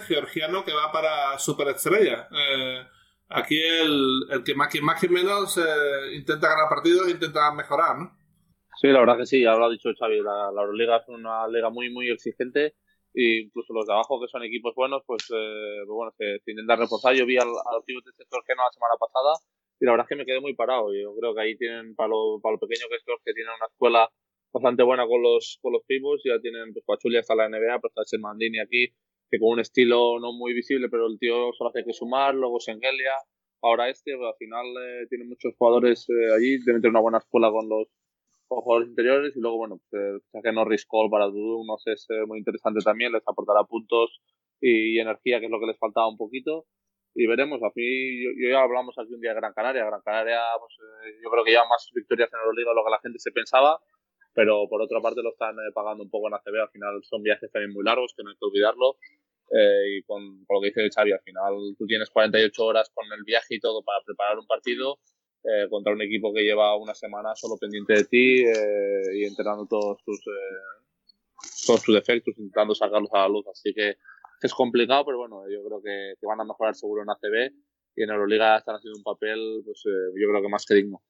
[0.08, 2.28] georgiano, que va para superestrella.
[2.32, 2.84] Eh,
[3.30, 7.52] aquí el, el, que más que, más que menos eh, intenta ganar partidos e intenta
[7.54, 8.18] mejorar, ¿no?
[8.82, 11.48] Sí, la verdad que sí, ya lo ha dicho Xavi, la, la Euroliga es una
[11.48, 12.74] liga muy, muy exigente
[13.14, 16.52] y incluso los de abajo que son equipos buenos pues, eh, pues bueno se, se,
[16.52, 17.16] intentan reforzar.
[17.16, 19.36] Yo vi al, a los equipos de sector que no la semana pasada
[19.80, 20.94] y la verdad es que me quedé muy parado.
[20.94, 23.66] Yo creo que ahí tienen para lo, para lo pequeño que es que tienen una
[23.66, 24.10] escuela
[24.54, 26.22] bastante buena con los con los pibos.
[26.24, 28.94] Ya tienen pues Pachulia hasta la NBA pero está Mandini aquí
[29.30, 32.36] que con un estilo no muy visible pero el tío solo hace que sumar.
[32.36, 33.14] Luego Sengelia
[33.62, 37.18] ahora este pues, al final eh, tiene muchos jugadores eh, allí deben tener una buena
[37.20, 37.88] escuela con los
[38.52, 41.94] con jugadores interiores y luego, bueno, pues, eh, que Norris Cole para Dudu, no sé,
[41.94, 44.20] es eh, muy interesante también, les aportará puntos
[44.60, 46.66] y, y, energía, que es lo que les faltaba un poquito.
[47.16, 49.86] Y veremos, a mí, yo, yo ya hablamos aquí un día de Gran Canaria.
[49.86, 52.92] Gran Canaria, pues, eh, yo creo que ya más victorias en Euroliga de lo que
[52.92, 53.80] la gente se pensaba,
[54.34, 56.60] pero por otra parte lo están eh, pagando un poco en ACB.
[56.60, 58.98] Al final son viajes también muy largos, que no hay que olvidarlo.
[59.48, 63.06] Eh, y con, con, lo que dice Xavi, al final tú tienes 48 horas con
[63.12, 65.00] el viaje y todo para preparar un partido
[65.44, 69.66] eh, contra un equipo que lleva una semana solo pendiente de ti eh, y entrenando
[69.66, 70.86] todos tus, eh,
[71.66, 73.46] todos tus defectos, intentando sacarlos a la luz.
[73.48, 73.96] Así que
[74.42, 77.54] es complicado, pero bueno, yo creo que, que van a mejorar seguro en ACB
[77.96, 81.02] y en Euroliga están haciendo un papel, pues eh, yo creo que más que digno.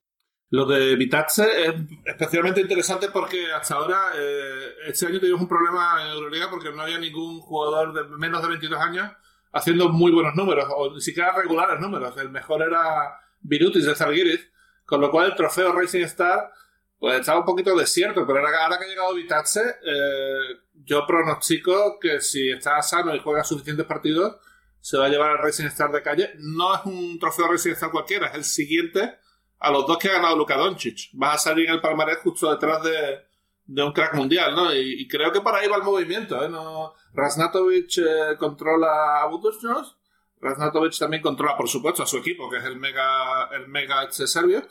[0.50, 6.02] Lo de Vitace es especialmente interesante porque hasta ahora, eh, este año tuvimos un problema
[6.02, 9.10] en Euroliga porque no había ningún jugador de menos de 22 años
[9.54, 12.16] haciendo muy buenos números, o ni siquiera regulares números.
[12.18, 14.48] El mejor era Virutis de Zalgiris,
[14.84, 16.52] con lo cual el trofeo Racing Star
[16.98, 22.20] pues estaba un poquito desierto, pero ahora, que ha llegado Vitace, eh, yo pronostico que
[22.20, 24.36] si está sano y juega suficientes partidos,
[24.80, 26.30] se va a llevar el Racing Star de calle.
[26.38, 29.16] No es un trofeo Racing Star cualquiera, es el siguiente
[29.58, 31.10] a los dos que ha ganado Luka Doncic.
[31.20, 33.20] Va a salir en el palmarés justo detrás de,
[33.64, 34.74] de un crack mundial, ¿no?
[34.74, 36.48] Y, creo que para ahí va el movimiento, ¿eh?
[36.48, 39.96] No, Rasnatovic eh, controla a Buducnos
[40.42, 44.30] Raznatovic también controla, por supuesto, a su equipo, que es el Mega, el Mega X
[44.30, 44.62] serbio.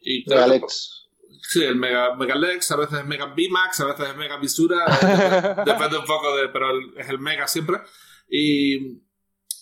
[0.00, 1.08] Y Mega Lex.
[1.42, 4.84] Sí, el Mega, Mega Lex, a veces es Mega Bimax, a veces es Mega Visura,
[5.64, 7.78] depende, un poco de, pero el, es el Mega siempre.
[8.28, 8.98] Y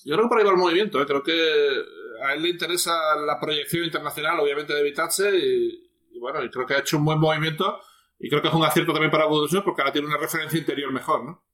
[0.04, 1.06] yo creo que por ahí va el movimiento, ¿eh?
[1.06, 1.84] creo que
[2.24, 2.92] a él le interesa
[3.24, 7.04] la proyección internacional, obviamente, de Vitace, y, y, bueno, y creo que ha hecho un
[7.04, 7.80] buen movimiento,
[8.18, 10.92] y creo que es un acierto también para Budusno, porque ahora tiene una referencia interior
[10.92, 11.45] mejor, ¿no?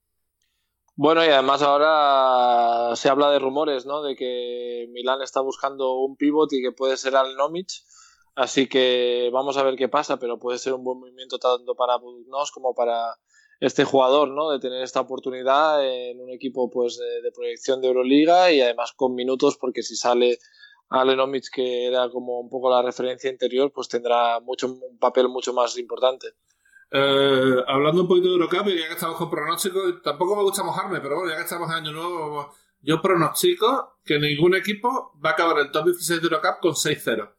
[0.94, 4.02] Bueno, y además ahora se habla de rumores, ¿no?
[4.02, 7.68] De que Milán está buscando un pivot y que puede ser Al Nomic.
[8.34, 11.96] Así que vamos a ver qué pasa, pero puede ser un buen movimiento tanto para
[11.96, 13.16] Budugnos como para
[13.60, 14.50] este jugador, ¿no?
[14.50, 19.14] De tener esta oportunidad en un equipo pues de, proyección de Euroliga y además con
[19.14, 20.38] minutos, porque si sale
[20.88, 25.52] Alenomic, que era como un poco la referencia interior, pues tendrá mucho, un papel mucho
[25.54, 26.28] más importante.
[26.94, 31.00] Eh, hablando un poquito de Eurocup, ya que estamos con pronósticos, tampoco me gusta mojarme,
[31.00, 35.32] pero bueno, ya que estamos en Año Nuevo, yo pronostico que ningún equipo va a
[35.32, 37.32] acabar el top 16 de Eurocup con 6-0.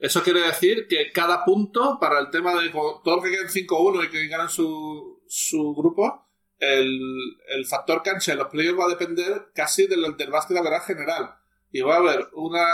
[0.00, 4.04] Eso quiere decir que cada punto, para el tema de todos los que queden 5-1
[4.04, 6.26] y que ganan su, su grupo,
[6.58, 7.00] el,
[7.48, 11.36] el, factor cancha en los playoffs va a depender casi del, del básquet de general.
[11.70, 12.64] Y va a haber una,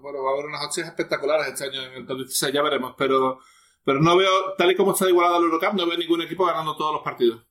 [0.00, 2.94] bueno, va a haber unas opciones espectaculares este año en el top 16, ya veremos,
[2.98, 3.38] pero,
[3.86, 6.76] pero no veo, tal y como está igualado el Eurocup, no veo ningún equipo ganando
[6.76, 7.46] todos los partidos.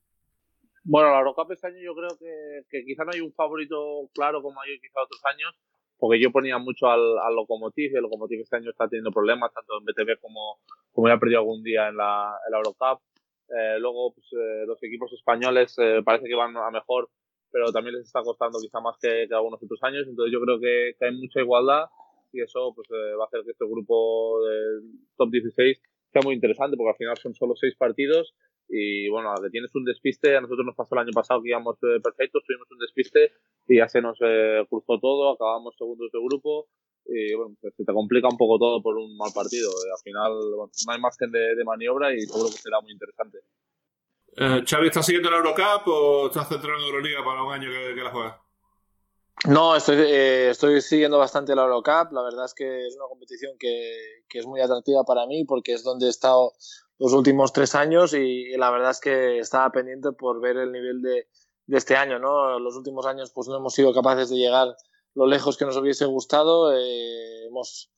[0.83, 4.41] Bueno, la Eurocup este año yo creo que, que quizá no hay un favorito claro
[4.41, 5.55] como hay quizá otros años,
[5.97, 7.33] porque yo ponía mucho al, al
[7.77, 10.59] y el Lokomotiv este año está teniendo problemas, tanto en BTV como,
[10.91, 12.99] como ya perdido algún día en la, Eurocup.
[13.47, 17.09] Eh, luego, pues, eh, los equipos españoles eh, parece que van a mejor,
[17.49, 20.05] pero también les está costando quizá más que, que algunos otros años.
[20.05, 21.85] Entonces, yo creo que, que hay mucha igualdad
[22.33, 24.81] y eso pues, va a hacer que este grupo del
[25.15, 25.79] top 16
[26.23, 28.33] muy interesante, porque al final son solo seis partidos
[28.67, 31.99] y bueno, tienes un despiste, a nosotros nos pasó el año pasado que íbamos eh,
[32.03, 33.31] perfectos, tuvimos un despiste
[33.67, 36.67] y ya se nos eh, cruzó todo, acabamos segundos de grupo
[37.05, 39.69] y bueno, pues se te complica un poco todo por un mal partido.
[39.69, 40.33] Y al final
[40.87, 43.39] no hay margen de, de, maniobra y seguro que será muy interesante.
[44.37, 47.95] Eh, Xavi, ¿estás siguiendo la Eurocup o estás centrado en Euroliga para un año que,
[47.95, 48.44] que la juegas?
[49.47, 52.11] No, estoy, eh, estoy siguiendo bastante la Eurocup.
[52.11, 55.73] La verdad es que es una competición que, que, es muy atractiva para mí porque
[55.73, 56.53] es donde he estado
[56.97, 61.01] los últimos tres años y, la verdad es que estaba pendiente por ver el nivel
[61.01, 61.27] de,
[61.67, 62.57] de, este año, ¿no?
[62.59, 64.75] Los últimos años pues no hemos sido capaces de llegar
[65.13, 66.73] lo lejos que nos hubiese gustado.
[66.73, 67.91] Eh, hemos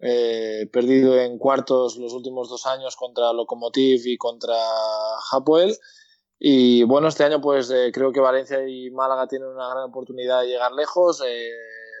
[0.00, 4.56] eh, perdido en cuartos los últimos dos años contra Lokomotiv y contra
[5.30, 5.76] Hapoel.
[6.42, 10.40] Y bueno, este año pues eh, creo que Valencia y Málaga tienen una gran oportunidad
[10.40, 11.20] de llegar lejos.
[11.20, 11.50] Eh,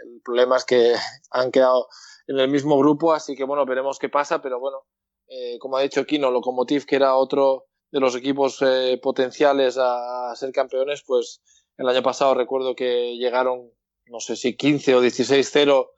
[0.04, 0.94] el problema es que
[1.30, 1.88] han quedado
[2.26, 4.86] en el mismo grupo, así que bueno, veremos qué pasa, pero bueno,
[5.28, 10.30] eh, como ha dicho Kino, Lokomotiv, que era otro de los equipos eh, potenciales a,
[10.30, 11.42] a, ser campeones, pues
[11.76, 13.70] el año pasado recuerdo que llegaron,
[14.06, 15.90] no sé si 15 o 16-0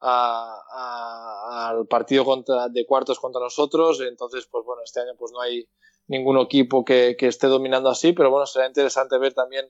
[0.00, 5.68] al partido contra, de cuartos contra nosotros, entonces pues bueno, este año pues no hay
[6.08, 9.66] ningún equipo que, que esté dominando así, pero bueno, será interesante ver también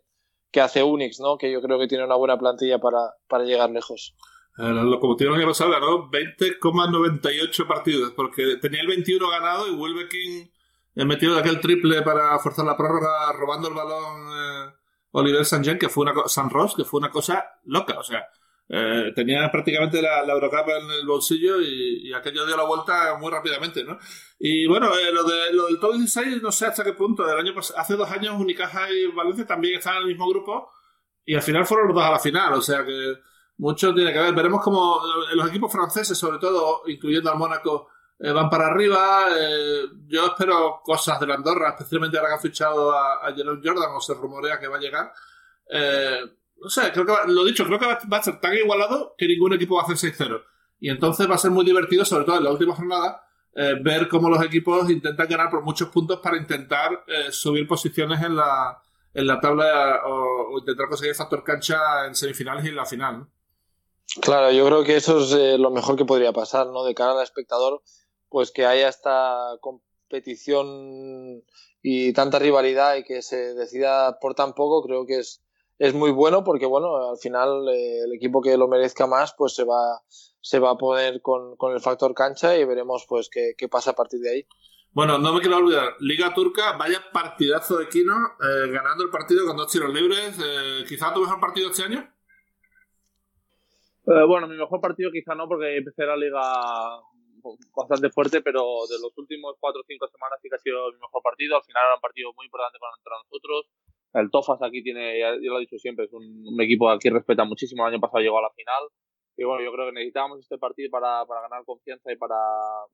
[0.51, 1.37] qué hace Unix, ¿no?
[1.37, 4.14] que yo creo que tiene una buena plantilla para, para llegar lejos.
[4.57, 10.51] La locomotiva el año pasado ganó 20,98 partidos, porque tenía el 21 ganado y Wilbekin
[11.07, 14.74] metido de aquel triple para forzar la prórroga robando el balón eh,
[15.12, 17.98] Oliver Jean que fue una San Ross, que fue una cosa loca.
[17.98, 18.27] O sea,
[18.70, 23.31] eh, tenía prácticamente la, la, en el bolsillo y, y, aquello dio la vuelta muy
[23.31, 23.98] rápidamente, ¿no?
[24.38, 27.24] Y bueno, eh, lo, de, lo del top 16 no sé hasta qué punto.
[27.24, 30.70] Del año hace dos años Unicaja y Valencia también estaban en el mismo grupo
[31.24, 32.52] y al final fueron los dos a la final.
[32.54, 33.14] O sea que
[33.59, 34.35] mucho tiene que ver.
[34.35, 35.00] Veremos cómo
[35.35, 39.26] los equipos franceses, sobre todo, incluyendo al Mónaco, eh, van para arriba.
[39.37, 43.61] Eh, yo espero cosas de la Andorra, especialmente ahora que ha fichado a, a Jerome
[43.64, 45.12] Jordan, o se rumorea que va a llegar.
[45.70, 46.20] Eh,
[46.61, 49.27] no sé, creo que va, lo dicho, creo que va, a ser tan igualado que
[49.27, 50.42] ningún equipo va a hacer 6-0.
[50.81, 53.23] Y entonces va a ser muy divertido, sobre todo en la última jornada,
[53.55, 58.23] eh, ver cómo los equipos intentan ganar por muchos puntos para intentar eh, subir posiciones
[58.23, 58.81] en la,
[59.14, 63.27] en la tabla o, intentar conseguir factor cancha en semifinales y en la final.
[64.21, 66.85] Claro, yo creo que eso es eh, lo mejor que podría pasar, ¿no?
[66.85, 67.83] De cara al espectador,
[68.29, 71.42] pues que haya esta competición
[71.83, 75.42] y tanta rivalidad y que se decida por tan poco, creo que es,
[75.78, 79.54] es muy bueno porque, bueno, al final eh, el equipo que lo merezca más, pues
[79.54, 80.02] se va,
[80.40, 83.92] se va a poner con, con el factor cancha y veremos, pues, qué, qué, pasa
[83.92, 84.46] a partir de ahí.
[84.92, 89.46] Bueno, no me quiero olvidar, Liga Turca, vaya partidazo de Kino, eh, ganando el partido
[89.46, 90.36] con dos tiros libres.
[90.42, 92.00] Eh, ¿Quizá tu mejor partido este año?
[94.06, 96.40] Eh, bueno, mi mejor partido quizá no, porque empecé la liga
[97.76, 100.98] bastante fuerte, pero de los últimos cuatro o cinco semanas sí que ha sido mi
[100.98, 101.56] mejor partido.
[101.56, 103.66] Al final era un partido muy importante para nosotros.
[104.15, 107.44] El Tofas aquí tiene, ya, lo he dicho siempre, es un, un, equipo que respeta
[107.44, 107.87] muchísimo.
[107.87, 108.88] El año pasado llegó a la final.
[109.37, 112.35] Y bueno, yo creo que necesitábamos este partido para, para ganar confianza y para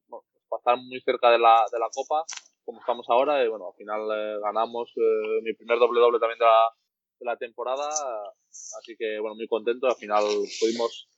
[0.09, 0.25] bueno,
[0.87, 2.25] muy cerca de la, de la Copa,
[2.65, 3.43] como estamos ahora.
[3.43, 7.89] Y bueno, al final eh, ganamos eh, mi primer doble-doble también de la, temporada.
[8.79, 9.87] Así que, bueno, muy contento.
[9.87, 10.23] Al final
[10.61, 11.09] pudimos,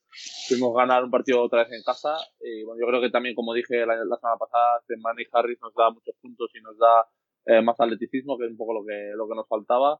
[0.48, 2.16] pudimos ganar un partido otra vez en casa.
[2.40, 5.90] Y bueno, yo creo que también, como dije la, semana pasada, Manny Harris nos da
[5.90, 7.04] muchos puntos y nos da
[7.46, 9.98] eh, más atleticismo, que es un poco lo que, lo que nos faltaba.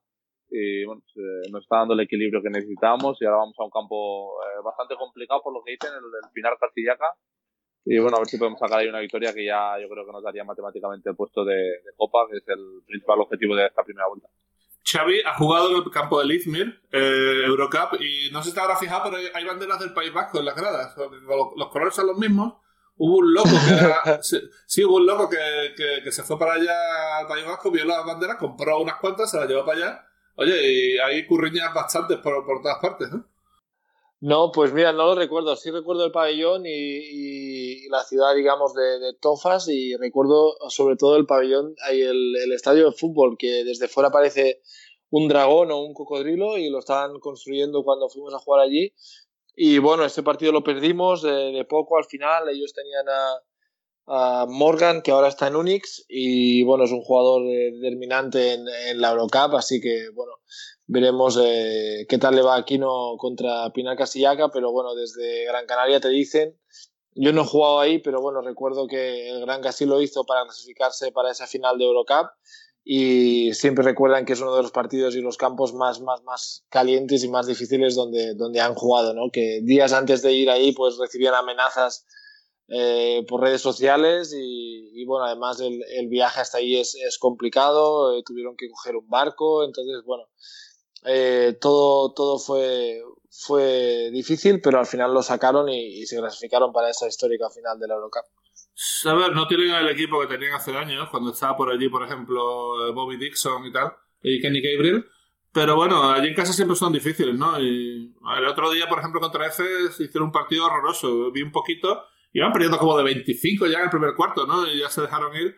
[0.51, 3.70] y bueno, pues, nos está dando el equilibrio que necesitábamos y ahora vamos a un
[3.70, 7.07] campo bastante complicado por lo que dicen, el del Pinar Castillaca.
[7.84, 10.12] Y bueno, a ver si podemos sacar ahí una victoria que ya yo creo que
[10.12, 13.84] nos daría matemáticamente el puesto de, de Copa, que es el principal objetivo de esta
[13.84, 14.28] primera vuelta.
[14.86, 18.61] Xavi ha jugado en el campo de Izmir, eh, Eurocup, y no sé si te
[18.61, 20.97] habrá fijado, pero hay banderas del País Vasco en las gradas.
[21.57, 22.55] Los colores son los mismos.
[22.99, 24.22] Hubo un loco que era,
[24.66, 28.05] sí, hubo un loco que, que, se fue para allá al País Vasco, vio las
[28.05, 30.07] banderas, compró unas cuantas, se las llevó para allá.
[30.36, 33.26] Oye, y hay curriñas bastantes por, por todas partes, ¿no?
[34.20, 35.57] No, pues mira, no lo recuerdo.
[35.57, 41.26] Sí recuerdo el pabellón y, la ciudad, digamos, de, Tofas y recuerdo sobre todo el
[41.26, 44.62] pabellón, hay el, el, estadio de fútbol que desde fuera parece
[45.11, 48.92] un dragón o un cocodrilo y lo estaban construyendo cuando fuimos a jugar allí.
[49.57, 52.48] Y bueno, este partido lo perdimos de, poco al final.
[52.50, 53.07] Ellos tenían
[54.07, 59.00] a, Morgan, que ahora está en Unix, y bueno, es un jugador determinante en, en
[59.00, 60.34] la Eurocup, así que bueno,
[60.86, 65.66] veremos eh, qué tal le va a Aquino contra Pinar Casillaca, pero bueno, desde Gran
[65.66, 66.57] Canaria te dicen.
[67.18, 70.44] Yo no he jugado ahí, pero bueno, recuerdo que el Gran Casi lo hizo para
[70.44, 72.28] clasificarse para esa final de Eurocup
[72.89, 76.64] y siempre recuerdan que es uno de los partidos y los campos más, más, más
[76.68, 79.28] calientes y más difíciles donde, donde han jugado, ¿no?
[79.32, 82.07] Que días antes de ir ahí pues recibían amenazas
[82.68, 88.22] eh, por redes sociales y, bueno, además el, viaje hasta ahí es, es complicado, eh,
[88.24, 90.28] tuvieron que coger un barco, entonces bueno,
[91.07, 96.72] eh, todo, todo fue, fue difícil, pero al final lo sacaron y, y se clasificaron
[96.72, 98.26] para esa histórica final de la Eurocup.
[99.06, 102.02] A ver, no tienen el equipo que tenían hace años, cuando estaba por allí, por
[102.04, 105.06] ejemplo, Bobby Dixon y tal, y Kenny Gabriel.
[105.52, 107.58] Pero bueno, allí en casa siempre son difíciles, ¿no?
[107.58, 109.64] Y el otro día, por ejemplo, contra F
[109.98, 111.32] hicieron un partido horroroso.
[111.32, 112.04] Vi un poquito,
[112.34, 114.66] iban perdiendo como de 25 ya en el primer cuarto, ¿no?
[114.66, 115.56] Y ya se dejaron ir.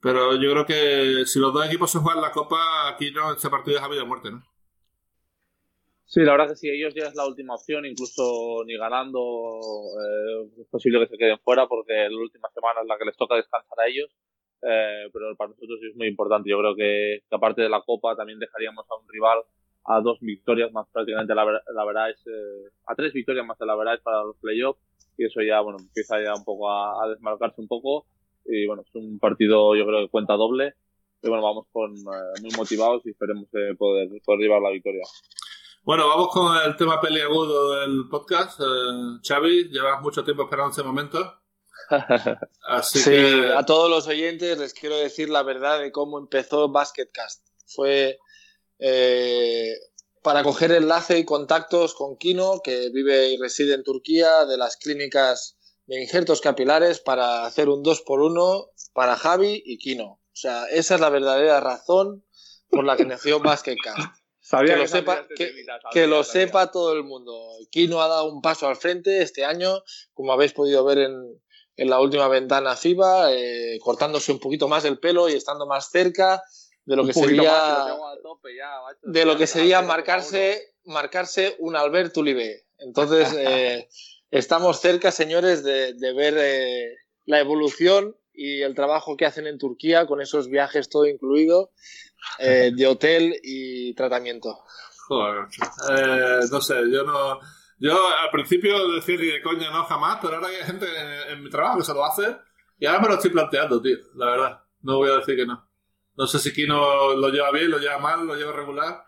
[0.00, 3.50] Pero yo creo que si los dos equipos se juegan la copa, aquí no, este
[3.50, 4.44] partido es a vida muerte, ¿no?
[6.10, 9.60] Sí, la verdad que si ellos ya es la última opción, incluso ni ganando
[9.94, 13.16] eh, es posible que se queden fuera porque la última semana es la que les
[13.16, 14.10] toca descansar a ellos.
[14.60, 16.50] Eh, pero para nosotros es muy importante.
[16.50, 19.38] Yo creo que, aparte de la Copa también dejaríamos a un rival
[19.84, 23.66] a dos victorias más prácticamente la, la verdad es eh, a tres victorias más de
[23.66, 24.80] la verdad es para los playoffs
[25.16, 28.04] y eso ya bueno empieza ya un poco a, desmarcarse un poco
[28.44, 30.74] y bueno es un partido yo creo que cuenta doble
[31.22, 33.48] y bueno vamos con muy motivados y esperemos
[33.78, 35.04] poder, poder llevar la victoria.
[35.82, 38.60] Bueno, vamos con el tema peliagudo del podcast.
[38.60, 38.64] Eh,
[39.26, 41.40] Xavi, llevas mucho tiempo esperando ese momento.
[42.68, 43.52] Así sí, que...
[43.56, 47.46] a todos los oyentes les quiero decir la verdad de cómo empezó Basketcast.
[47.66, 48.18] Fue
[48.78, 49.74] eh,
[50.22, 54.76] para coger enlace y contactos con Kino, que vive y reside en Turquía, de las
[54.76, 55.56] clínicas
[55.86, 60.04] de injertos capilares, para hacer un 2 por 1 para Javi y Kino.
[60.04, 62.22] O sea, esa es la verdadera razón
[62.68, 64.19] por la que nació Basketcast
[64.50, 65.26] que, lo sepa,
[65.92, 67.32] que, lo sepa todo el mundo.
[67.70, 69.82] Kino ha dado un paso al frente este año,
[70.12, 71.40] como habéis podido ver en,
[71.76, 75.90] en la última ventana FIBA, eh, cortándose un poquito más el pelo y estando más
[75.90, 76.42] cerca
[76.84, 77.86] de lo que sería
[79.02, 82.64] de lo que sería marcarse marcarse un Albert Ulibe.
[82.78, 83.88] Entonces eh,
[84.30, 86.96] estamos cerca, señores, de, de ver eh,
[87.26, 91.70] la evolución y el trabajo que hacen en Turquía con esos viajes todo incluido
[92.38, 94.64] eh, de hotel y tratamiento.
[95.08, 95.46] Joder,
[95.90, 97.40] eh, no sé, yo no.
[97.78, 100.86] Yo al principio decía ni de coña no jamás, pero ahora hay gente
[101.28, 102.36] en, mi trabajo que se lo hace
[102.78, 104.64] y ahora me lo estoy planteando, tío, la verdad.
[104.82, 105.66] No voy a decir que no.
[106.16, 109.04] No sé si Kino lo lleva bien, lo lleva mal, lo lleva regular.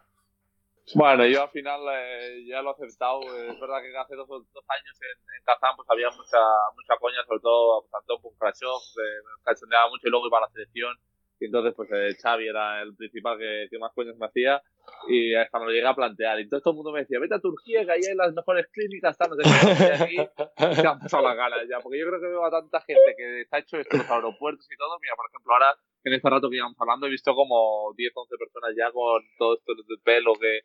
[0.94, 3.20] Bueno, yo al final eh, ya lo he aceptado.
[3.20, 6.38] Es verdad que hace dos, dos años en, en, Kazán pues había mucha
[6.74, 10.50] mucha coña, sobre todo pues, Antón Punkrachov, me cachondeaba mucho y luego iba a la
[10.50, 10.96] selección
[11.42, 14.62] y entonces, pues eh, Xavi era el principal que, que, más coños me hacía.
[15.08, 16.38] Y hasta me lo llegué a plantear.
[16.38, 18.68] Y entonces todo el mundo me decía, vete a Turquía, que ahí hay las mejores
[18.70, 19.92] clínicas, tal, no sé qué.
[19.92, 20.16] aquí
[20.80, 21.80] se han pasado las ganas ya.
[21.80, 24.70] Porque yo creo que veo a tanta gente que está hecho esto en los aeropuertos
[24.70, 24.96] y todo.
[25.00, 25.74] Mira, por ejemplo, ahora
[26.04, 29.58] en este rato que íbamos hablando, he visto como 10, 11 personas ya con todo
[29.58, 30.60] esto de pelo que,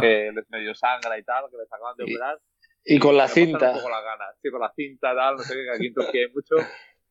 [0.00, 2.40] que les medio sangra y tal, que les acaban de operar.
[2.84, 3.70] Y, con la cinta.
[3.70, 4.36] Un poco las ganas.
[4.42, 6.56] Sí, con la cinta, tal, no sé qué, que aquí en Turquía hay mucho.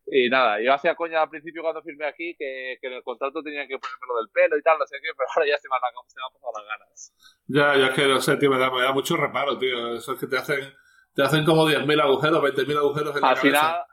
[0.08, 3.41] Y nada, yo hacía coña al principio cuando firmé aquí que, que en el contrato
[3.41, 5.68] tenían que ponerme lo del pelo y tal, no sé qué, pero ahora ya se
[5.68, 7.14] me han, se me han pasado las ganas.
[7.47, 9.95] Ya, yo es que no sé, tío, me da, me da mucho reparo, tío.
[9.95, 10.74] Eso es que te hacen,
[11.14, 13.88] te hacen como 10.000 agujeros, 20.000 agujeros en la al cabeza.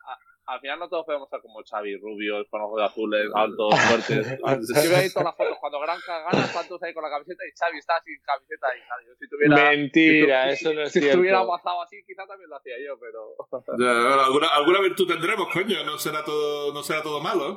[0.46, 4.40] Al final no todos podemos ser como Xavi, rubios, con ojos azules, altos, fuertes.
[4.40, 7.78] Veo ahí todas las fotos cuando Granca gana, cuántos hay con la camiseta y Xavi
[7.78, 11.22] está sin camiseta y si tuviera, Mentira, eso no es si cierto.
[11.22, 11.40] Si estuviera
[11.82, 13.36] así, quizás también lo hacía yo, pero...
[13.78, 17.56] Ya, alguna, alguna virtud tendremos, coño, no será todo, no será todo malo.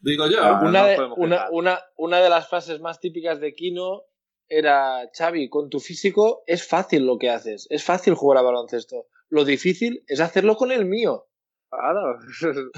[0.00, 0.38] Digo yo.
[0.62, 4.02] una, de, una, una, una de las frases más típicas de Kino
[4.48, 9.06] era, Xavi, con tu físico es fácil lo que haces, es fácil jugar a baloncesto.
[9.28, 11.27] Lo difícil es hacerlo con el mío.
[11.70, 12.18] Claro.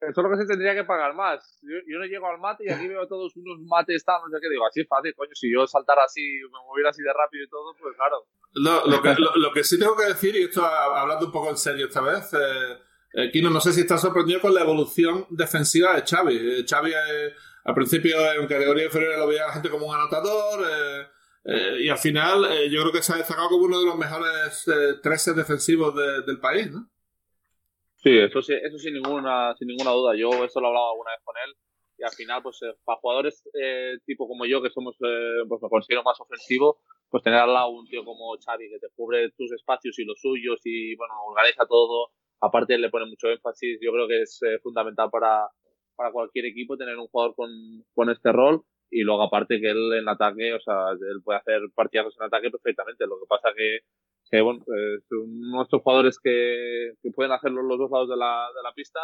[0.00, 1.58] Eso es lo que se tendría que pagar más.
[1.62, 4.50] Yo, no llego al mate y aquí veo todos unos mates tal, no qué.
[4.50, 5.30] Digo, así es fácil, coño.
[5.32, 8.26] Si yo saltara así, me moviera así de rápido y todo, pues claro.
[8.86, 11.86] lo, que, lo, que, sí tengo que decir, y esto hablando un poco en serio
[11.86, 12.78] esta vez, eh,
[13.16, 16.36] eh, Kino, no sé si estás sorprendido con la evolución defensiva de Xavi.
[16.36, 17.32] Eh, eh,
[17.64, 20.66] al principio en categoría inferior lo veía la gente como un anotador
[21.78, 24.64] y al final yo creo que se ha destacado como uno de los mejores
[25.02, 26.90] treses defensivos del país, ¿no?
[28.04, 30.14] Sí, eso sí, eso sin ninguna, sin ninguna duda.
[30.14, 31.54] Yo eso lo he hablado alguna vez con él.
[31.96, 33.42] Y al final, pues para jugadores
[34.04, 37.86] tipo como yo, que somos, pues me considero más ofensivo, pues tener al lado un
[37.86, 42.10] tío como Xavi que te cubre tus espacios y los suyos y, bueno, organiza todo,
[42.40, 45.48] aparte le pone mucho énfasis, yo creo que es eh, fundamental para,
[45.96, 47.50] para cualquier equipo tener un jugador con,
[47.94, 48.62] con este rol.
[48.90, 52.50] Y luego aparte que él en ataque, o sea, él puede hacer partidazos en ataque
[52.50, 53.80] perfectamente, lo que pasa que,
[54.30, 54.64] que bueno,
[55.08, 59.00] son nuestros jugadores que, que, pueden hacerlo los dos lados de la, de la pista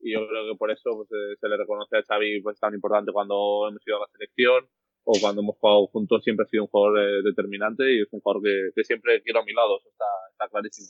[0.00, 2.74] y yo creo que por eso pues, eh, se le reconoce a Xavi pues tan
[2.74, 4.66] importante cuando hemos ido a la selección
[5.04, 8.20] o cuando hemos jugado juntos siempre ha sido un jugador eh, determinante y es un
[8.20, 10.88] jugador que, que siempre quiero a mi lado, eso está, está clarísimo.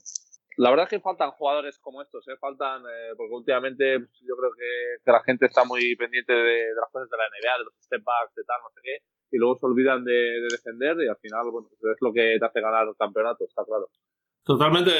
[0.57, 2.37] La verdad es que faltan jugadores como estos, ¿eh?
[2.41, 6.91] faltan, eh, porque últimamente pues, yo creo que, la gente está muy pendiente de, las
[6.91, 8.99] cosas de la NBA, de los step backs, de tal, no sé qué,
[9.31, 12.37] y luego se olvidan de, de defender y al final, bueno, pues, es lo que
[12.39, 13.89] te hace ganar el campeonato, está claro.
[14.45, 14.91] Totalmente.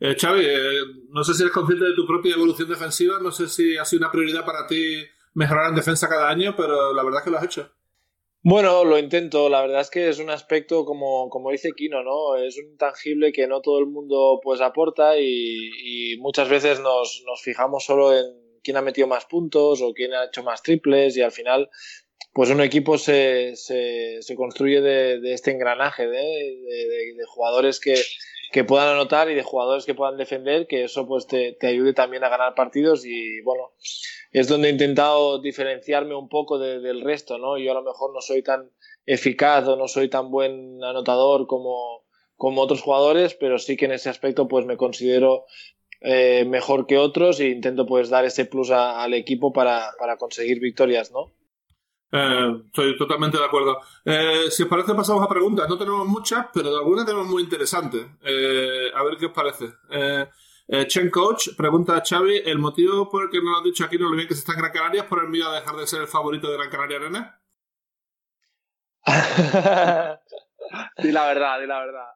[0.00, 3.48] Eh, Xavi, eh, no sé si eres consciente de tu propia evolución defensiva, no sé
[3.48, 5.04] si ha sido una prioridad para ti
[5.34, 7.70] mejorar en defensa cada año, pero la verdad es que lo has hecho.
[8.46, 9.48] Bueno, lo intento.
[9.48, 12.36] La verdad es que es un aspecto, como, como dice Kino, ¿no?
[12.36, 17.40] Es un intangible que no todo el mundo pues aporta y, muchas veces nos, nos,
[17.40, 18.26] fijamos solo en
[18.62, 21.70] quién ha metido más puntos o quién ha hecho más triples y al final
[22.34, 27.94] pues un equipo se, se, se construye de, de, este engranaje de, de jugadores que,
[28.54, 32.22] que puedan anotar y de jugadores que puedan defender, que eso pues te, ayude también
[32.22, 33.72] a ganar partidos y bueno,
[34.30, 37.58] es donde he intentado diferenciarme un poco del resto, ¿no?
[37.58, 38.70] Yo a lo mejor no soy tan
[39.06, 42.04] eficaz o no soy tan buen anotador como,
[42.36, 45.46] como otros jugadores, pero sí que en ese aspecto pues me considero
[46.00, 50.16] eh, mejor que otros e intento pues dar ese plus a, al equipo para, para
[50.16, 51.32] conseguir victorias, ¿no?
[52.12, 53.80] Eh, estoy totalmente de acuerdo.
[54.04, 55.68] Eh, si os parece, pasamos a preguntas.
[55.68, 58.06] No tenemos muchas, pero de algunas tenemos muy interesantes.
[58.22, 59.72] Eh, a ver qué os parece.
[59.90, 60.26] Eh,
[60.68, 63.84] eh, Chen Coach pregunta a Xavi: ¿el motivo por el que no lo has dicho
[63.84, 65.56] aquí no lo bien que se está en Gran Canaria es por el miedo a
[65.56, 67.40] dejar de ser el favorito de Gran Canaria Arena?
[70.98, 72.06] di la verdad, di la verdad.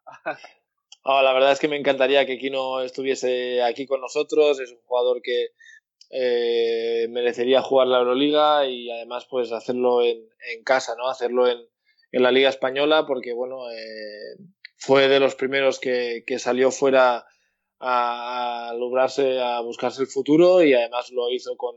[1.02, 4.60] Oh, la verdad es que me encantaría que Kino estuviese aquí con nosotros.
[4.60, 5.48] Es un jugador que
[6.10, 10.26] eh, merecería jugar la Euroliga y además pues hacerlo en,
[10.64, 11.08] casa, ¿no?
[11.08, 11.58] Hacerlo en,
[12.12, 14.36] la Liga Española porque, bueno, eh,
[14.76, 17.26] fue de los primeros que, salió fuera
[17.80, 21.76] a, lograrse, a buscarse el futuro y además lo hizo con,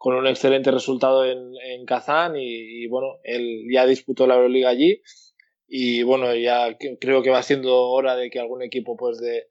[0.00, 5.00] un excelente resultado en, en Kazán y, y, bueno, él ya disputó la Euroliga allí
[5.68, 9.48] y bueno, ya creo que va siendo hora de que algún equipo pues de,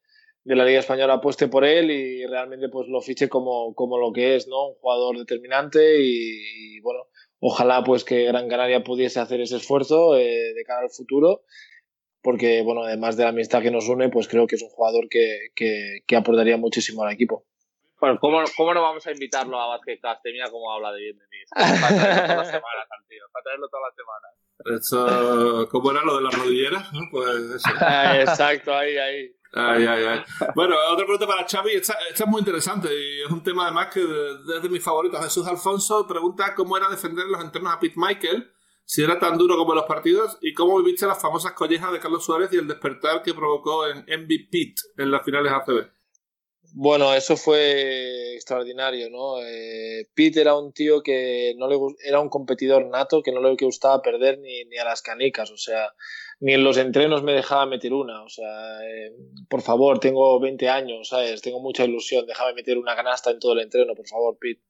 [0.47, 4.13] de la Liga Española apueste por él y realmente pues lo fiche como, como lo
[4.13, 4.69] que es, ¿no?
[4.69, 7.01] Un jugador determinante y, y bueno,
[7.39, 11.41] ojalá pues que Gran Canaria pudiese hacer ese esfuerzo eh, de cara al futuro
[12.21, 15.09] porque bueno, además de la amistad que nos une, pues creo que es un jugador
[15.09, 17.45] que, que, que aportaría muchísimo al equipo.
[17.99, 20.21] Bueno, ¿cómo, ¿cómo, no vamos a invitarlo a Basket Cast?
[20.25, 21.37] Mira cómo habla de bien de mí.
[21.49, 23.23] Para traerlo todas las semanas, tío.
[23.33, 24.31] Para traerlo todas las semanas.
[24.79, 26.89] Eso, ¿Cómo era lo de las rodilleras?
[27.11, 27.69] Pues eso.
[28.19, 29.31] Exacto, ahí, ahí.
[29.57, 30.23] Ay, ay, ay.
[30.55, 31.71] Bueno, otra pregunta para Xavi.
[31.73, 35.23] Esta, es muy interesante y es un tema además que desde de mis favoritos.
[35.23, 38.51] Jesús Alfonso pregunta cómo era defender los entornos a Pete Michael,
[38.85, 41.99] si era tan duro como en los partidos y cómo viviste las famosas collejas de
[41.99, 45.96] Carlos Suárez y el despertar que provocó en MVP en las finales ACB.
[46.73, 49.41] Bueno, eso fue extraordinario, ¿no?
[49.43, 53.55] Eh, Pete era un tío que no le era un competidor nato que no le
[53.59, 55.93] gustaba perder ni, ni a las canicas, o sea,
[56.39, 58.23] ni en los entrenos me dejaba meter una.
[58.23, 59.11] O sea, eh,
[59.49, 61.41] por favor, tengo 20 años, ¿sabes?
[61.41, 64.61] Tengo mucha ilusión, déjame meter una canasta en todo el entreno, por favor, Pete.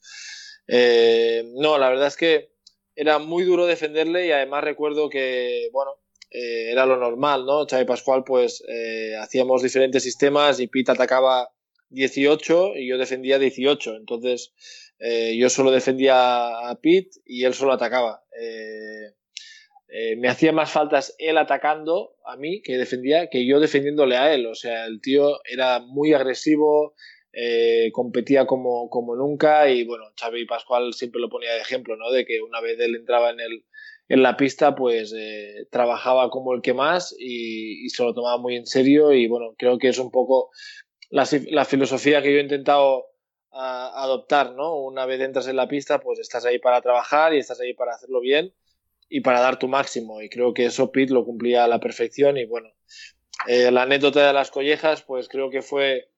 [0.67, 2.51] Eh, no, la verdad es que
[2.95, 5.91] era muy duro defenderle y además recuerdo que, bueno,
[6.31, 7.65] eh, era lo normal, ¿no?
[7.65, 8.63] Xavi Pascual, pues
[9.19, 11.49] hacíamos diferentes sistemas y Pete atacaba
[11.89, 13.95] 18 y yo defendía 18.
[13.95, 14.53] Entonces,
[14.99, 18.23] eh, yo solo defendía a Pete y él solo atacaba.
[18.39, 19.13] Eh,
[19.89, 24.33] eh, me hacía más faltas él atacando a mí que defendía que yo defendiéndole a
[24.33, 24.45] él.
[24.47, 26.95] O sea, el tío era muy agresivo,
[27.91, 32.09] competía como, como nunca y bueno, Xavi Pascual siempre lo ponía de ejemplo, ¿no?
[32.09, 33.63] De que una vez él entraba en el,
[34.09, 35.13] en la pista pues
[35.69, 39.77] trabajaba como el que más y, se lo tomaba muy en serio y bueno, creo
[39.77, 40.49] que es un poco
[41.09, 43.05] la, filosofía que yo he intentado
[43.51, 44.75] adoptar, ¿no?
[44.75, 47.93] Una vez entras en la pista pues estás ahí para trabajar y estás ahí para
[47.93, 48.53] hacerlo bien
[49.09, 52.37] y para dar tu máximo y creo que eso Pete lo cumplía a la perfección
[52.37, 52.69] y bueno,
[53.47, 56.09] eh, la anécdota de las collejas pues creo que fue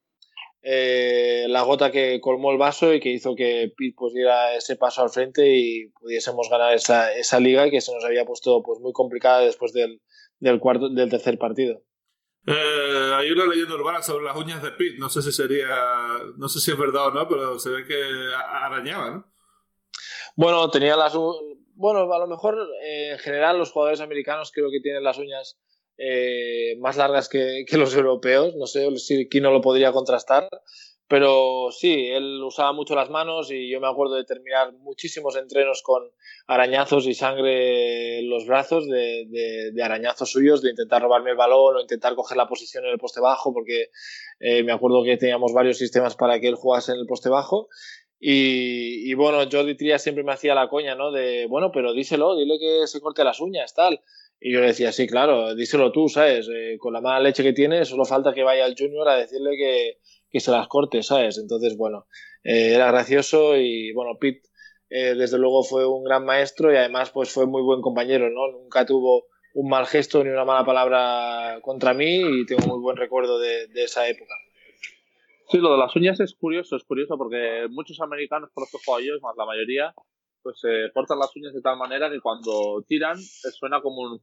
[0.62, 4.76] eh, la gota que colmó el vaso y que hizo que Pete pues, diera ese
[4.76, 8.80] paso al frente y pudiésemos ganar esa, esa liga que se nos había puesto pues,
[8.80, 10.02] muy complicada después del,
[10.40, 11.84] del, cuarto, del tercer partido.
[12.52, 15.68] Eh, hay una leyenda urbana sobre las uñas de Pete, no sé si sería,
[16.36, 18.02] no sé si es verdad o no, pero se ve que
[18.34, 19.32] arañaba, ¿no?
[20.36, 21.14] Bueno, tenía las,
[21.76, 25.60] bueno, a lo mejor eh, en general los jugadores americanos creo que tienen las uñas
[26.02, 28.56] eh, más largas que, los europeos.
[28.56, 30.50] No sé si no lo podría contrastar.
[31.10, 35.82] Pero sí, él usaba mucho las manos y yo me acuerdo de terminar muchísimos entrenos
[35.82, 36.03] con
[36.45, 41.82] arañazos y sangre en los brazos, de, arañazos suyos, de intentar robarme el balón o
[41.82, 43.89] intentar coger la posición en el poste bajo, porque
[44.39, 47.70] eh, me acuerdo que teníamos varios sistemas para que él jugase en el poste bajo.
[48.20, 51.12] Y, y bueno, Jordi Trias siempre me hacía la coña, ¿no?
[51.12, 53.99] De, bueno, pero díselo, dile que se corte las uñas, tal.
[54.39, 56.47] Y yo le decía, sí, claro, díselo tú, ¿sabes?
[56.53, 59.57] Eh, con la mala leche que tiene, solo falta que vaya al junior a decirle
[59.57, 59.97] que,
[60.30, 61.38] que se las corte, ¿sabes?
[61.38, 62.08] Entonces, bueno,
[62.44, 64.48] eh, era gracioso y, bueno, Pete,
[64.90, 68.52] eh, desde luego, fue un gran maestro y además, pues fue muy buen compañero, ¿no?
[68.52, 72.98] Nunca tuvo un mal gesto ni una mala palabra contra mí y tengo muy buen
[72.98, 74.34] recuerdo de, de esa época.
[75.50, 79.06] Sí, lo de las uñas es curioso, es curioso porque muchos americanos, por los que
[79.06, 79.94] yo, más la mayoría,
[80.44, 84.22] pues se cortan las uñas de tal manera que cuando tiran suena como un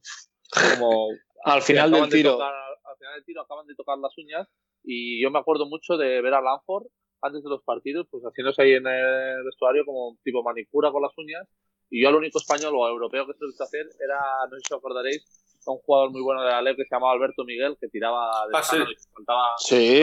[0.71, 1.09] como
[1.43, 4.47] al final del tiro al final del tiro acaban de tocar las uñas
[4.87, 6.87] y yo me acuerdo mucho de ver a Lanford
[7.21, 11.01] antes de los partidos pues haciéndose ahí en el vestuario como un tipo manicura con
[11.01, 11.45] las uñas
[11.89, 14.19] y yo el único español o europeo que se lo visto hacer era
[14.49, 15.23] no sé si os acordaréis
[15.65, 18.57] un jugador muy bueno de la LEP que se llamaba Alberto Miguel que tiraba de
[18.57, 19.55] ah, y faltaba,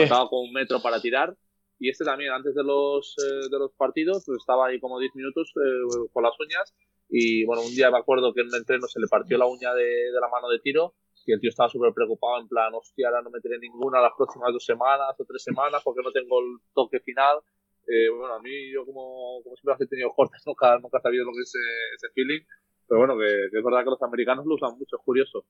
[0.07, 1.35] faltaba con un metro para tirar
[1.77, 5.13] y este también, antes de los, eh, de los partidos, pues estaba ahí como 10
[5.15, 6.73] minutos eh, con las uñas.
[7.09, 9.73] Y bueno, un día me acuerdo que en un entreno se le partió la uña
[9.73, 10.95] de, de la mano de tiro
[11.25, 14.53] y el tío estaba súper preocupado, en plan, hostia, ahora no meteré ninguna las próximas
[14.53, 17.39] dos semanas o tres semanas porque no tengo el toque final.
[17.87, 21.25] Eh, bueno, a mí, yo como, como siempre he tenido cortes, nunca, nunca he sabido
[21.25, 21.59] lo que es ese,
[21.95, 22.41] ese feeling.
[22.87, 25.45] Pero bueno, que, es verdad que los americanos lo usan mucho, es curioso.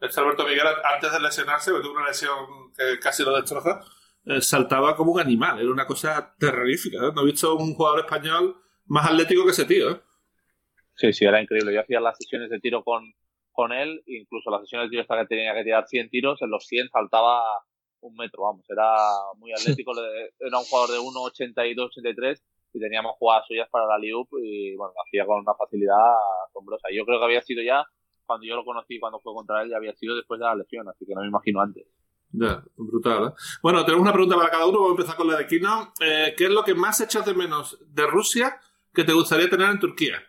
[0.00, 3.80] Este Alberto Miguel, antes de lesionarse, tuvo una lesión que casi lo destroza,
[4.26, 6.98] eh, saltaba como un animal, era una cosa terrorífica.
[6.98, 7.12] ¿eh?
[7.14, 8.56] No he visto un jugador español
[8.86, 9.92] más atlético que ese tío.
[9.92, 10.00] ¿eh?
[10.96, 11.72] Sí, sí, era increíble.
[11.72, 13.14] Yo hacía las sesiones de tiro con,
[13.54, 16.66] con él, incluso las sesiones de tiro que tenía que tirar 100 tiros, en los
[16.66, 17.40] 100 saltaba
[18.00, 18.92] un metro, vamos, era
[19.38, 19.92] muy atlético,
[20.38, 22.44] era un jugador de 1,82, 83
[22.74, 25.96] y teníamos jugadas suyas para la Liup y bueno, lo hacía con una facilidad
[26.48, 26.88] asombrosa.
[26.92, 27.86] Yo creo que había sido ya,
[28.26, 30.88] cuando yo lo conocí, cuando fue contra él, ya había sido después de la lesión,
[30.88, 31.86] así que no me imagino antes.
[32.32, 33.32] Ya, brutal, ¿eh?
[33.62, 34.80] Bueno, tenemos una pregunta para cada uno.
[34.80, 35.92] Vamos a empezar con la de Kino.
[36.00, 38.58] Eh, ¿Qué es lo que más echas de menos de Rusia
[38.92, 40.20] que te gustaría tener en Turquía?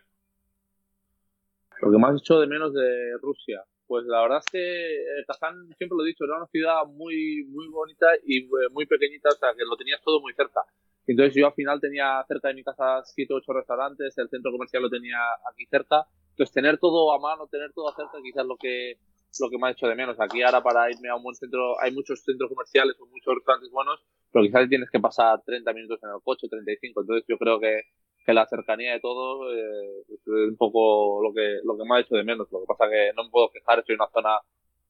[1.82, 3.64] Lo que más echo de menos de Rusia.
[3.86, 7.68] Pues la verdad es que Kazán, siempre lo he dicho, era una ciudad muy, muy
[7.68, 10.60] bonita y eh, muy pequeñita, o sea que lo tenías todo muy cerca.
[11.06, 14.50] Entonces yo al final tenía cerca de mi casa 7 o 8 restaurantes, el centro
[14.50, 15.18] comercial lo tenía
[15.48, 16.04] aquí cerca.
[16.30, 18.98] Entonces tener todo a mano, tener todo cerca, quizás lo que
[19.40, 20.18] lo que me ha hecho de menos.
[20.20, 23.70] Aquí ahora para irme a un buen centro, hay muchos centros comerciales o muchos restaurantes
[23.70, 24.00] buenos,
[24.32, 27.00] pero quizás tienes que pasar 30 minutos en el coche, 35.
[27.00, 27.82] Entonces yo creo que,
[28.26, 32.00] que la cercanía de todo eh, es un poco lo que, lo que me ha
[32.00, 32.48] hecho de menos.
[32.50, 34.40] Lo que pasa que no me puedo quejar, estoy en una zona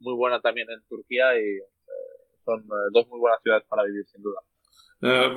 [0.00, 1.62] muy buena también en Turquía y eh,
[2.46, 4.40] son eh, dos muy buenas ciudades para vivir, sin duda.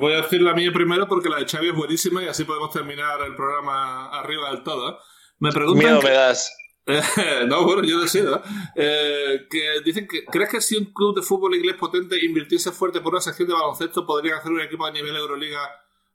[0.00, 2.72] voy a decir la mía primero porque la de Xavi es buenísima y así podemos
[2.72, 4.98] terminar el programa arriba del todo.
[5.38, 5.84] Me preguntan...
[5.84, 6.56] Miedo me das.
[7.46, 8.42] no, bueno, yo decido.
[8.74, 13.02] Eh, que dicen que ¿crees que si un club de fútbol inglés potente invirtiese fuerte
[13.02, 15.60] por una sección de baloncesto podrían hacer un equipo a nivel Euroliga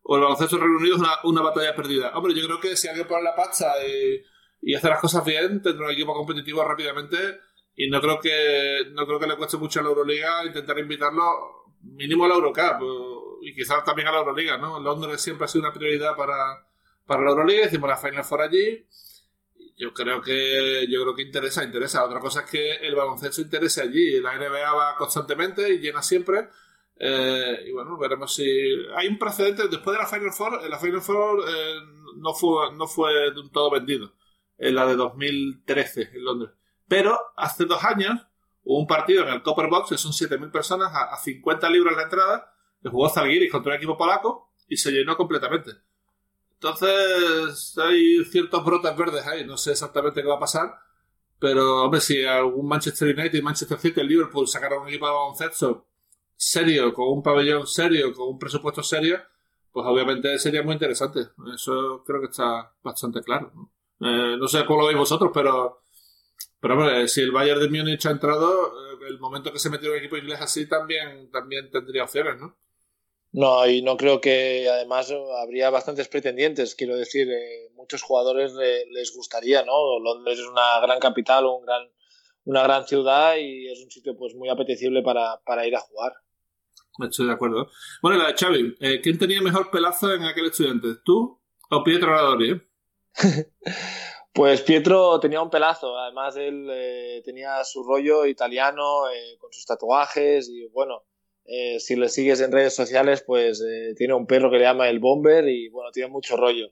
[0.08, 2.12] o el baloncesto Reino Unido una, una batalla perdida?
[2.16, 4.22] Hombre, yo creo que si alguien pone la pasta y,
[4.62, 7.18] y hace las cosas bien, tendrá un equipo competitivo rápidamente
[7.76, 11.74] y no creo que no creo que le cueste mucho a la Euroliga intentar invitarlo
[11.82, 14.80] mínimo a la Eurocup y quizás también a la Euroliga, ¿no?
[14.80, 16.68] Londres siempre ha sido una prioridad para,
[17.06, 18.88] para la Euroliga, hicimos la Final Four allí
[19.78, 22.06] yo creo que yo creo que interesa, interesa.
[22.06, 24.20] Otra cosa es que el baloncesto interese allí.
[24.22, 26.47] La NBA va constantemente y llena siempre.
[26.98, 28.46] Eh, y bueno, veremos si
[28.96, 30.70] hay un precedente después de la Final Four.
[30.70, 31.76] La Final Four eh,
[32.18, 34.14] no fue no fue de un todo vendido.
[34.58, 36.52] En la de 2013 en Londres.
[36.88, 38.22] Pero hace dos años
[38.64, 42.04] hubo un partido en el Copper Box que son 7.000 personas a, 50 libras la
[42.04, 45.72] entrada que jugó Zalgiris contra un equipo polaco y se llenó completamente.
[46.54, 50.74] Entonces hay ciertos brotes verdes ahí, no sé exactamente qué va a pasar,
[51.38, 55.86] pero hombre, si algún Manchester United, Manchester City, el Liverpool sacaron un equipo de baloncesto
[56.36, 59.20] serio, con un pabellón serio, con un presupuesto serio,
[59.72, 61.22] pues obviamente sería muy interesante.
[61.54, 63.52] Eso creo que está bastante claro.
[63.56, 63.72] ¿no?
[64.08, 65.82] Eh, no sé cómo lo veis vosotros, pero,
[66.60, 69.92] pero hombre, si el Bayern de Múnich ha entrado, eh, el momento que se metió
[69.92, 72.58] un equipo inglés así también, también tendría opciones, ¿no?
[73.32, 75.12] No, y no creo que además
[75.42, 76.74] habría bastantes pretendientes.
[76.76, 80.00] Quiero decir, eh, muchos jugadores le- les gustaría, ¿no?
[80.00, 81.84] Londres es una gran capital, un gran,
[82.46, 86.14] una gran ciudad y es un sitio pues muy apetecible para, para ir a jugar.
[87.04, 87.70] Estoy de acuerdo.
[88.02, 90.88] Bueno, la de Xavi, eh, ¿quién tenía mejor pelazo en aquel estudiante?
[91.04, 91.39] ¿Tú
[91.70, 92.52] o Pietro Radori?
[92.52, 92.62] eh?
[94.34, 99.66] Pues Pietro tenía un pelazo, además él eh, tenía su rollo italiano eh, con sus
[99.66, 101.04] tatuajes y bueno,
[101.80, 103.64] si le sigues en redes sociales pues
[103.96, 106.68] tiene un perro que le llama el Bomber y bueno, tiene mucho rollo.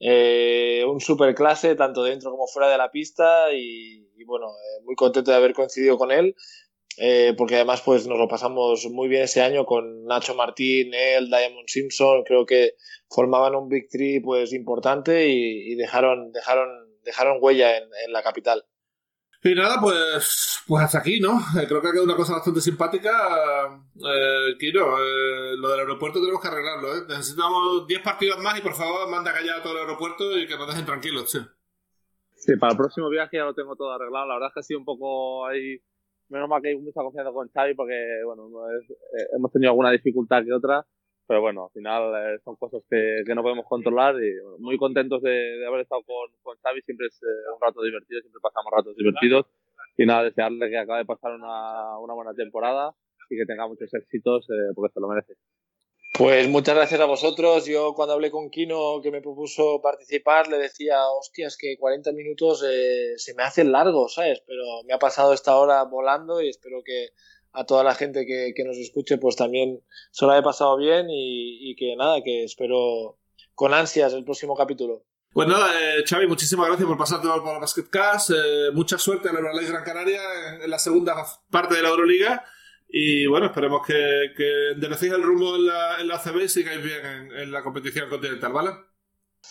[0.00, 4.46] Un super clase tanto dentro como fuera de la pista y, y bueno,
[4.84, 6.34] muy contento de haber coincidido con él
[6.98, 11.26] eh, porque además pues nos lo pasamos muy bien ese año con Nacho Martín, él,
[11.28, 12.74] Diamond Simpson, creo que
[13.08, 16.68] formaban un Big Three pues importante y, y dejaron, dejaron,
[17.02, 18.64] dejaron huella en, en la capital.
[19.46, 21.38] Y nada, pues, pues hasta aquí, ¿no?
[21.60, 23.10] Eh, creo que ha quedado una cosa bastante simpática.
[23.94, 27.02] Eh, Kiro, eh, lo del aeropuerto tenemos que arreglarlo, ¿eh?
[27.06, 30.56] Necesitamos 10 partidos más y por favor manda callar a todo el aeropuerto y que
[30.56, 31.40] nos dejen tranquilos, sí.
[32.36, 34.26] Sí, para el próximo viaje ya lo tengo todo arreglado.
[34.28, 35.78] La verdad es que ha sido un poco ahí.
[36.28, 39.70] Menos mal que hay mucha confianza con Xavi porque, bueno, no es- eh, hemos tenido
[39.70, 40.84] alguna dificultad que otra.
[41.26, 44.76] Pero bueno, al final eh, son cosas que, que no podemos controlar y bueno, muy
[44.76, 46.82] contentos de, de haber estado con, con Xavi.
[46.82, 49.46] Siempre es eh, un rato divertido, siempre pasamos ratos divertidos.
[49.96, 52.92] Y nada, desearle que acabe de pasar una, una buena temporada
[53.30, 55.34] y que tenga muchos éxitos eh, porque se lo merece.
[56.16, 57.66] Pues muchas gracias a vosotros.
[57.66, 62.64] Yo cuando hablé con Kino que me propuso participar le decía, hostias, que 40 minutos
[62.64, 64.40] eh, se me hacen largos, ¿sabes?
[64.46, 67.08] Pero me ha pasado esta hora volando y espero que
[67.50, 71.10] a toda la gente que, que nos escuche pues también se lo haya pasado bien
[71.10, 73.18] y, y que nada, que espero
[73.56, 75.02] con ansias el próximo capítulo.
[75.32, 78.30] Pues nada, eh, Xavi, muchísimas gracias por pasarte por la Basketcast.
[78.30, 80.20] Eh, mucha suerte en la Gran Canaria
[80.62, 81.16] en la segunda
[81.50, 82.44] parte de la Euroliga.
[82.96, 86.80] Y bueno, esperemos que, que enderecéis el rumbo en la, en la CB y sigáis
[86.80, 88.70] bien en, en la competición continental, ¿vale?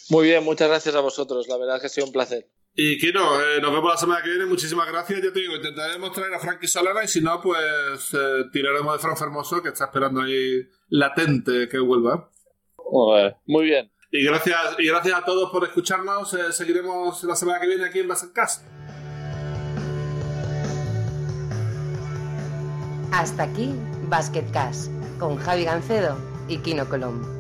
[0.10, 1.50] Muy bien, muchas gracias a vosotros.
[1.50, 2.48] La verdad es que ha sido un placer.
[2.74, 4.46] Y Kino, eh, nos vemos la semana que viene.
[4.46, 5.22] Muchísimas gracias.
[5.22, 9.00] Ya te digo, intentaremos traer a Frankie Solana y si no, pues eh, tiraremos de
[9.00, 12.32] Fran Fermoso, que está esperando ahí latente que vuelva.
[13.46, 13.91] Muy bien.
[14.10, 16.34] Y gracias, y gracias a todos por escucharnos.
[16.34, 18.66] Eh, seguiremos la semana que viene aquí en Basketcast.
[23.14, 23.76] Hasta aquí
[24.09, 24.88] Basket Cash
[25.20, 27.32] con Javi Gancedo y Kino Colom.